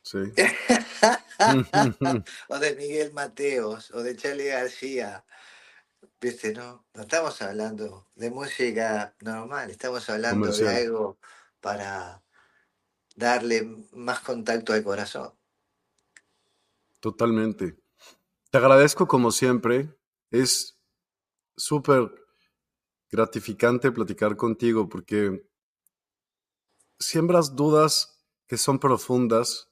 [0.02, 0.20] Sí.
[2.48, 5.24] o de Miguel Mateos, o de Charlie García,
[6.22, 6.54] ¿viste?
[6.54, 11.18] No, no estamos hablando de música normal, estamos hablando de algo
[11.60, 12.24] para
[13.16, 15.34] darle más contacto al corazón.
[17.00, 17.76] Totalmente.
[18.52, 19.98] Te agradezco como siempre.
[20.30, 20.80] Es
[21.58, 22.14] súper
[23.10, 25.50] gratificante platicar contigo porque
[27.00, 29.72] siembras dudas que son profundas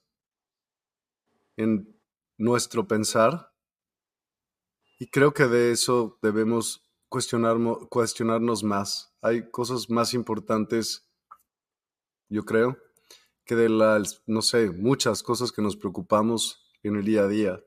[1.55, 1.95] en
[2.37, 3.48] nuestro pensar
[4.99, 9.15] y creo que de eso debemos cuestionar- cuestionarnos más.
[9.21, 11.09] Hay cosas más importantes,
[12.29, 12.77] yo creo,
[13.45, 17.63] que de las, no sé, muchas cosas que nos preocupamos en el día a día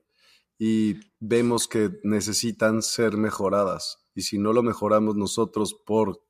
[0.57, 4.05] y vemos que necesitan ser mejoradas.
[4.15, 6.23] Y si no lo mejoramos nosotros por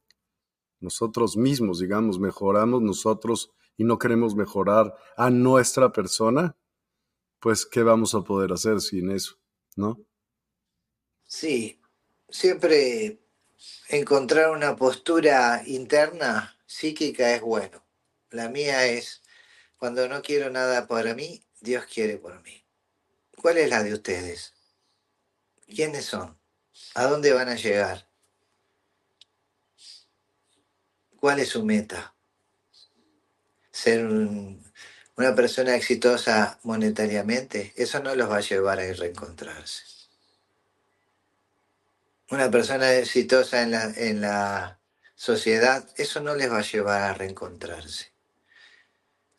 [0.79, 6.57] nosotros mismos, digamos, mejoramos nosotros y no queremos mejorar a nuestra persona,
[7.39, 9.35] pues ¿qué vamos a poder hacer sin eso?
[9.75, 9.99] ¿No?
[11.35, 11.81] Sí,
[12.29, 13.17] siempre
[13.89, 17.83] encontrar una postura interna psíquica es bueno.
[18.29, 19.23] La mía es,
[19.77, 22.63] cuando no quiero nada para mí, Dios quiere por mí.
[23.35, 24.53] ¿Cuál es la de ustedes?
[25.65, 26.39] ¿Quiénes son?
[26.93, 28.07] ¿A dónde van a llegar?
[31.19, 32.15] ¿Cuál es su meta?
[33.71, 34.63] ¿Ser un-
[35.17, 37.73] una persona exitosa monetariamente?
[37.75, 39.92] Eso no los va a llevar a reencontrarse.
[42.33, 44.81] Una persona exitosa en la, en la
[45.13, 48.11] sociedad, eso no les va a llevar a reencontrarse.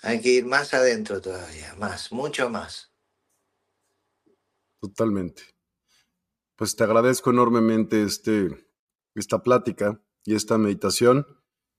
[0.03, 2.95] Hay que ir más adentro todavía, más, mucho más.
[4.81, 5.43] Totalmente.
[6.55, 8.65] Pues te agradezco enormemente este,
[9.17, 11.27] esta plática y esta meditación.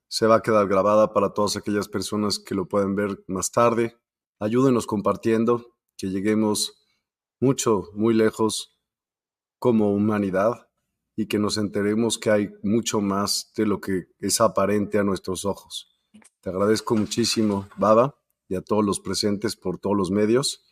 [0.10, 3.98] Se va a quedar grabada para todas aquellas personas que lo pueden ver más tarde.
[4.38, 6.86] Ayúdenos compartiendo, que lleguemos
[7.40, 8.78] mucho, muy lejos
[9.60, 10.65] como humanidad
[11.16, 15.46] y que nos enteremos que hay mucho más de lo que es aparente a nuestros
[15.46, 15.96] ojos.
[16.42, 18.16] Te agradezco muchísimo, Baba,
[18.48, 20.66] y a todos los presentes por todos los medios.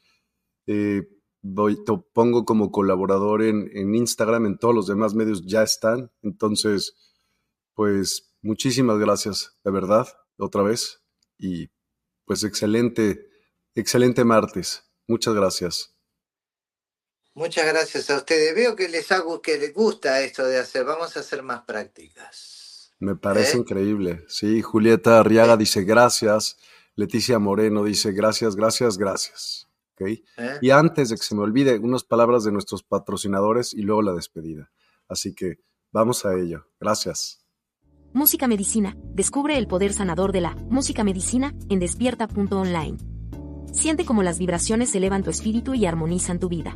[0.68, 1.08] Eh,
[1.42, 6.12] voy, te pongo como colaborador en, en Instagram, en todos los demás medios ya están.
[6.22, 6.96] Entonces,
[7.74, 10.08] pues muchísimas gracias, de verdad,
[10.38, 11.04] otra vez.
[11.38, 11.70] Y
[12.26, 13.28] pues excelente,
[13.76, 14.84] excelente martes.
[15.08, 15.93] Muchas gracias.
[17.36, 18.54] Muchas gracias a ustedes.
[18.56, 20.86] Veo que les hago que les gusta esto de hacer.
[20.86, 22.94] Vamos a hacer más prácticas.
[23.00, 23.60] Me parece ¿Eh?
[23.62, 24.24] increíble.
[24.28, 26.58] Sí, Julieta Arriaga dice gracias.
[26.96, 29.68] Leticia Moreno dice gracias, gracias, gracias.
[29.94, 30.02] ¿Ok?
[30.02, 30.24] ¿Eh?
[30.62, 34.14] Y antes de que se me olvide, unas palabras de nuestros patrocinadores y luego la
[34.14, 34.72] despedida.
[35.08, 35.60] Así que
[35.92, 36.68] vamos a ello.
[36.80, 37.44] Gracias.
[38.14, 38.96] Música Medicina.
[39.16, 42.98] Descubre el poder sanador de la música medicina en despierta.online.
[43.74, 46.76] Siente cómo las vibraciones elevan tu espíritu y armonizan tu vida.